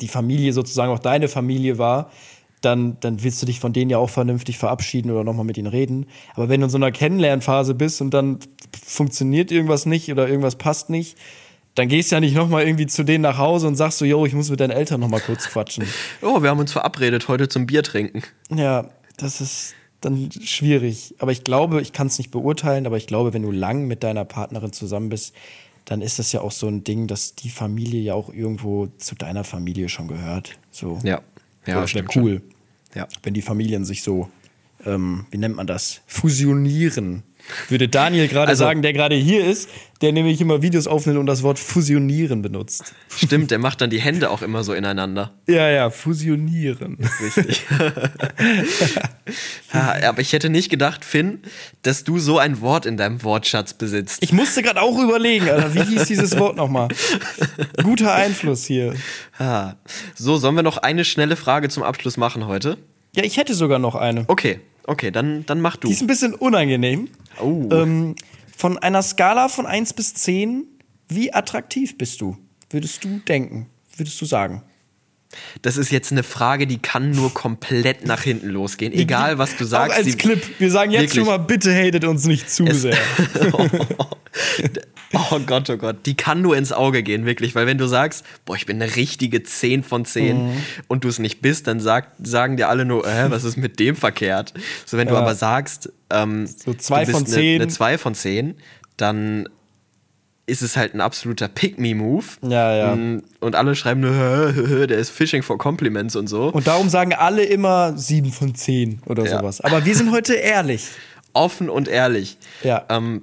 [0.00, 2.10] die Familie sozusagen auch deine Familie war,
[2.60, 5.68] dann, dann willst du dich von denen ja auch vernünftig verabschieden oder nochmal mit ihnen
[5.68, 6.06] reden.
[6.34, 8.38] Aber wenn du in so einer Kennenlernphase bist und dann
[8.84, 11.16] funktioniert irgendwas nicht oder irgendwas passt nicht,
[11.74, 14.24] dann gehst du ja nicht nochmal irgendwie zu denen nach Hause und sagst so, yo,
[14.24, 15.86] ich muss mit deinen Eltern nochmal kurz quatschen.
[16.22, 18.22] Oh, wir haben uns verabredet heute zum Bier trinken.
[18.50, 18.88] Ja,
[19.18, 21.14] das ist dann schwierig.
[21.18, 24.02] Aber ich glaube, ich kann es nicht beurteilen, aber ich glaube, wenn du lang mit
[24.02, 25.34] deiner Partnerin zusammen bist,
[25.84, 29.14] dann ist das ja auch so ein Ding, dass die Familie ja auch irgendwo zu
[29.14, 30.58] deiner Familie schon gehört.
[30.70, 30.98] So.
[31.02, 31.20] Ja.
[31.66, 32.42] Ja, das wäre stimmt cool,
[32.94, 33.08] Ja.
[33.22, 34.28] wenn die Familien sich so,
[34.84, 37.22] ähm, wie nennt man das, fusionieren.
[37.68, 39.68] Würde Daniel gerade Also- sagen, der gerade hier ist,
[40.02, 42.94] der nämlich immer Videos aufnimmt und das Wort fusionieren benutzt.
[43.16, 45.32] Stimmt, der macht dann die Hände auch immer so ineinander.
[45.46, 46.98] Ja, ja, fusionieren.
[47.22, 47.64] Richtig.
[49.72, 51.40] ja, aber ich hätte nicht gedacht, Finn,
[51.82, 54.22] dass du so ein Wort in deinem Wortschatz besitzt.
[54.22, 56.88] Ich musste gerade auch überlegen, Alter, wie hieß dieses Wort nochmal?
[57.82, 58.94] Guter Einfluss hier.
[60.14, 62.76] So, sollen wir noch eine schnelle Frage zum Abschluss machen heute?
[63.14, 64.24] Ja, ich hätte sogar noch eine.
[64.28, 65.88] Okay, okay, dann, dann mach du.
[65.88, 67.08] Die ist ein bisschen unangenehm.
[67.40, 67.68] Oh.
[67.72, 68.14] Ähm,
[68.56, 70.64] von einer Skala von 1 bis 10,
[71.08, 72.36] wie attraktiv bist du?
[72.70, 73.66] Würdest du denken?
[73.96, 74.62] Würdest du sagen?
[75.62, 78.92] Das ist jetzt eine Frage, die kann nur komplett nach hinten losgehen.
[78.92, 79.92] Egal, was du sagst.
[79.92, 80.42] Auch als Clip.
[80.58, 81.18] Wir sagen jetzt Wirklich.
[81.18, 82.96] schon mal, bitte hatet uns nicht zu Es- sehr.
[85.12, 87.54] oh Gott, oh Gott, die kann nur ins Auge gehen, wirklich.
[87.54, 90.52] Weil wenn du sagst, boah, ich bin eine richtige 10 von 10 Mhm.
[90.88, 93.78] und du es nicht bist, dann sag, sagen dir alle nur, äh, was ist mit
[93.80, 94.52] dem verkehrt?
[94.84, 95.20] So, wenn du Ja.
[95.20, 97.62] aber sagst, ähm, So zwei du bist von eine- 10.
[97.62, 98.54] Eine 2 von 10,
[98.96, 99.48] dann
[100.48, 102.24] ist es halt ein absoluter Pick-Me-Move.
[102.42, 102.94] Ja, ja.
[102.94, 106.50] Mm, Und alle schreiben nur, hö, hö, hö, der ist Fishing for Compliments und so.
[106.52, 109.38] Und darum sagen alle immer 7 von 10 oder Ja.
[109.40, 109.60] sowas.
[109.60, 110.86] Aber wir sind heute ehrlich.
[111.32, 112.38] offen und ehrlich.
[112.62, 112.84] Ja.
[112.88, 113.22] Ähm,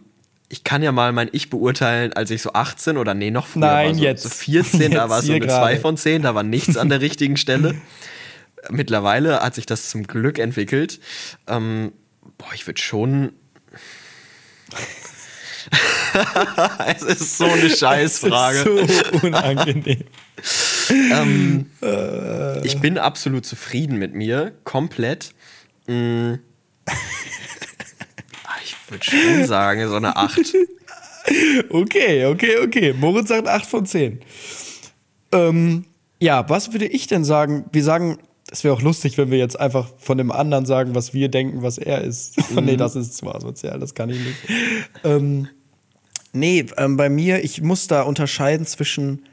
[0.50, 3.62] ich kann ja mal mein Ich beurteilen, als ich so 18 oder nee, noch früher
[3.62, 4.24] Nein, war so, jetzt.
[4.24, 5.76] so 14, da Jetzt war so hier eine gerade.
[5.76, 7.76] 2 von 10, da war nichts an der richtigen Stelle.
[8.70, 11.00] mittlerweile hat sich das zum Glück entwickelt.
[11.48, 11.92] Ähm,
[12.38, 13.34] boah, ich würde schon.
[16.88, 18.64] es ist so eine Scheißfrage.
[18.64, 20.04] Das ist so unangenehm.
[20.90, 21.66] ähm,
[22.64, 25.34] ich bin absolut zufrieden mit mir, komplett.
[25.88, 26.36] Mm.
[29.02, 30.56] Ich würde schon sagen, so eine 8.
[31.70, 32.94] Okay, okay, okay.
[32.94, 34.20] Moritz sagt 8 von 10.
[35.32, 35.86] Ähm,
[36.20, 37.64] ja, was würde ich denn sagen?
[37.72, 38.18] Wir sagen,
[38.52, 41.64] es wäre auch lustig, wenn wir jetzt einfach von dem anderen sagen, was wir denken,
[41.64, 42.36] was er ist.
[42.62, 44.38] nee, das ist zwar sozial, das kann ich nicht.
[45.04, 45.48] ähm,
[46.34, 49.26] nee, ähm, bei mir, ich muss da unterscheiden zwischen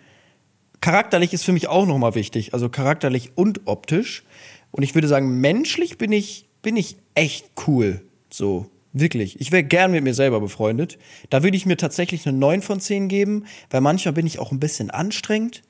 [0.80, 4.24] charakterlich ist für mich auch nochmal wichtig, also charakterlich und optisch.
[4.70, 8.02] Und ich würde sagen, menschlich bin ich, bin ich echt cool.
[8.30, 9.40] So, wirklich.
[9.40, 10.98] Ich wäre gern mit mir selber befreundet.
[11.30, 14.52] Da würde ich mir tatsächlich eine 9 von 10 geben, weil manchmal bin ich auch
[14.52, 15.62] ein bisschen anstrengend.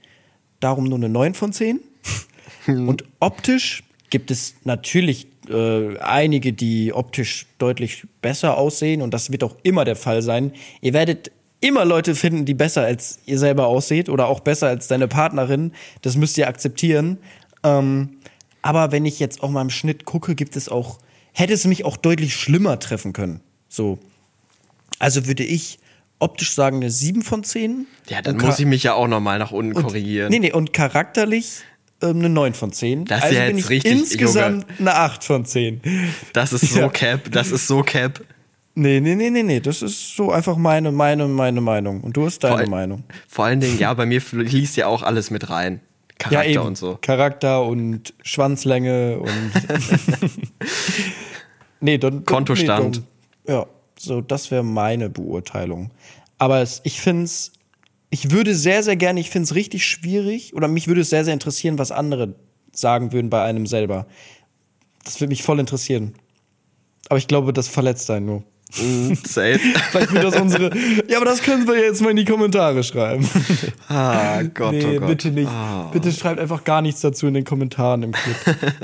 [0.61, 1.81] Darum nur eine 9 von 10.
[2.67, 9.03] Und optisch gibt es natürlich äh, einige, die optisch deutlich besser aussehen.
[9.03, 10.53] Und das wird auch immer der Fall sein.
[10.81, 14.89] Ihr werdet immer Leute finden, die besser als ihr selber aussieht oder auch besser als
[14.89, 15.73] deine Partnerin.
[16.03, 17.19] Das müsst ihr akzeptieren.
[17.63, 18.17] Ähm,
[18.63, 20.99] aber wenn ich jetzt auch mal im Schnitt gucke, gibt es auch,
[21.33, 23.41] hätte es mich auch deutlich schlimmer treffen können.
[23.69, 23.99] So.
[24.99, 25.79] Also würde ich
[26.19, 27.87] optisch sagen eine 7 von 10.
[28.09, 30.31] Ja, dann muss ich mich ja auch nochmal nach unten und- korrigieren.
[30.31, 31.61] Nee, nee, und charakterlich
[32.03, 33.05] ähm, eine 9 von 10.
[33.07, 35.81] Das ist also ja bin jetzt ich richtig, insgesamt eine 8 von 10.
[36.33, 36.89] Das ist so Ja.
[36.89, 38.23] cap, das ist so cap.
[38.75, 39.61] Nee, nee, nee, nee, nee.
[39.61, 42.01] Das ist so einfach meine, meine, meine Meinung.
[42.03, 43.05] Und du hast deine Vor Meinung.
[43.29, 45.81] Vor allen Dingen, ja, bei mir fließt ja auch alles mit rein.
[46.21, 46.99] Charakter und so.
[47.01, 49.53] Charakter und Schwanzlänge und.
[51.81, 52.25] nee, dann.
[52.25, 53.03] Kontostand.
[53.47, 53.67] Nee, ja,
[53.99, 55.91] so, das wäre meine Beurteilung.
[56.39, 57.53] Aber es, ich finde es.
[58.13, 61.25] Ich würde sehr, sehr gerne, ich finde es richtig schwierig, oder mich würde es sehr,
[61.25, 62.35] sehr interessieren, was andere
[62.73, 64.07] sagen würden bei einem selber.
[65.05, 66.15] Das würde mich voll interessieren.
[67.09, 68.43] Aber ich glaube, das verletzt einen nur.
[68.79, 69.59] Mm, Safe.
[69.91, 70.71] Vielleicht wird das unsere.
[71.09, 73.29] Ja, aber das können wir jetzt mal in die Kommentare schreiben.
[73.89, 75.09] Ah, Gott, nee, oh Gott.
[75.09, 75.49] bitte nicht.
[75.49, 75.91] Ah.
[75.93, 78.37] Bitte schreibt einfach gar nichts dazu in den Kommentaren im Clip.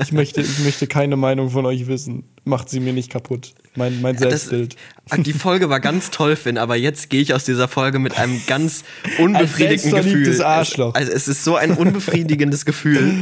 [0.02, 2.24] ich, möchte, ich möchte keine Meinung von euch wissen.
[2.44, 3.54] Macht sie mir nicht kaputt.
[3.76, 4.76] Mein, mein Das, Selbstbild.
[5.18, 8.40] die Folge war ganz toll, Finn, aber jetzt gehe ich aus dieser Folge mit einem
[8.46, 8.82] ganz
[9.18, 10.44] unbefriedigenden selbstverliebtes Gefühl.
[10.44, 10.94] Arschloch.
[10.94, 13.12] Es, also es ist so ein unbefriedigendes Gefühl.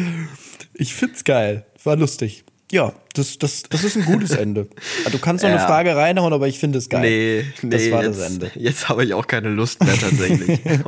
[0.74, 1.66] Ich find's geil.
[1.82, 2.43] War lustig.
[2.72, 4.68] Ja, das, das, das ist ein gutes Ende.
[5.12, 5.66] Du kannst noch eine Ja.
[5.66, 7.02] Frage reinhauen, aber ich finde es geil.
[7.02, 8.50] Nee, nee, das war jetzt, das Ende.
[8.54, 10.60] jetzt habe ich auch keine Lust mehr tatsächlich.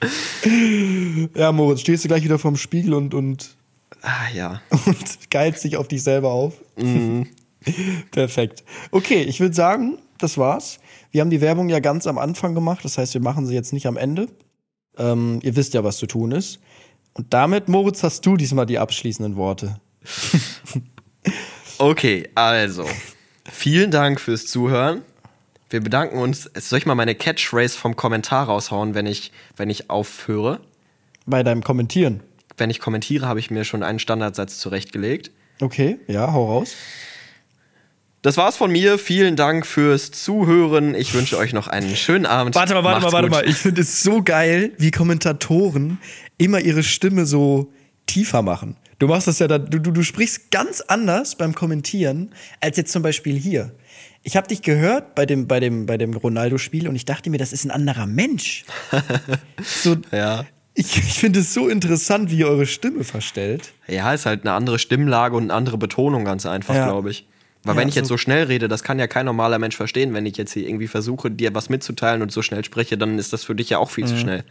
[1.34, 3.56] Ja, Moritz, stehst du gleich wieder vorm Spiegel und, und,
[4.02, 4.62] ah, ja.
[4.86, 6.54] und geilst dich auf dich selber auf?
[6.76, 7.26] Mhm.
[8.10, 8.64] Perfekt.
[8.90, 10.78] Okay, ich würde sagen, das war's.
[11.10, 13.72] Wir haben die Werbung ja ganz am Anfang gemacht, das heißt, wir machen sie jetzt
[13.72, 14.28] nicht am Ende.
[14.96, 16.60] Ähm, ihr wisst ja, was zu tun ist.
[17.12, 19.78] Und damit, Moritz, hast du diesmal die abschließenden Worte.
[21.80, 22.86] Okay, also.
[23.50, 25.00] Vielen Dank fürs Zuhören.
[25.70, 26.50] Wir bedanken uns.
[26.54, 30.60] Soll ich mal meine Catchphrase vom Kommentar raushauen, wenn ich, wenn ich aufhöre?
[31.24, 32.20] Bei deinem Kommentieren.
[32.58, 35.30] Wenn ich kommentiere, habe ich mir schon einen Standardsatz zurechtgelegt.
[35.62, 36.74] Okay, ja, hau raus.
[38.20, 38.98] Das war's von mir.
[38.98, 40.94] Vielen Dank fürs Zuhören.
[40.94, 42.56] Ich wünsche euch noch einen schönen Abend.
[42.56, 43.38] Warte mal, warte Macht's mal, warte gut.
[43.38, 43.48] mal.
[43.48, 45.98] Ich finde es so geil, wie Kommentatoren
[46.36, 47.72] immer ihre Stimme so
[48.04, 48.76] tiefer machen.
[49.00, 52.92] Du machst das ja da, du, du, du sprichst ganz anders beim Kommentieren, als jetzt
[52.92, 53.72] zum Beispiel hier.
[54.22, 57.38] Ich habe dich gehört bei dem, bei dem, bei dem Ronaldo-Spiel und ich dachte mir,
[57.38, 58.64] das ist ein anderer Mensch.
[59.64, 60.44] so, Ja.
[60.74, 63.72] Ich, ich finde es so interessant, wie ihr eure Stimme verstellt.
[63.88, 66.86] Ja, ist halt eine andere Stimmlage und eine andere Betonung ganz einfach, Ja.
[66.86, 67.26] glaube ich.
[67.64, 69.76] Weil Ja, wenn ich jetzt so- so schnell rede, das kann ja kein normaler Mensch
[69.76, 70.14] verstehen.
[70.14, 73.32] Wenn ich jetzt hier irgendwie versuche, dir was mitzuteilen und so schnell spreche, dann ist
[73.32, 74.18] das für dich ja auch viel zu Mhm.
[74.18, 74.44] schnell.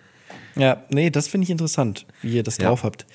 [0.56, 2.68] Ja, nee, das finde ich interessant, wie ihr das Ja.
[2.68, 3.06] drauf habt.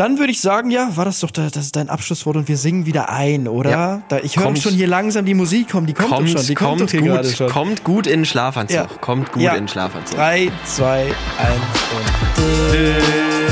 [0.00, 2.56] Dann würde ich sagen, ja, war das doch da, das ist dein Abschlusswort und wir
[2.56, 3.68] singen wieder ein, oder?
[3.70, 4.02] Ja.
[4.08, 6.54] Da, ich höre Kommt- schon hier langsam die Musik kommen, die kommt, doch schon, die
[6.54, 7.50] kommt, doch hier gerade gut, schon.
[7.50, 8.76] kommt gut in den Schlafanzug.
[8.78, 8.86] Ja.
[9.02, 9.52] Kommt gut Ja.
[9.52, 10.16] in den Schlafanzug.
[10.16, 13.49] Drei, zwei, eins und.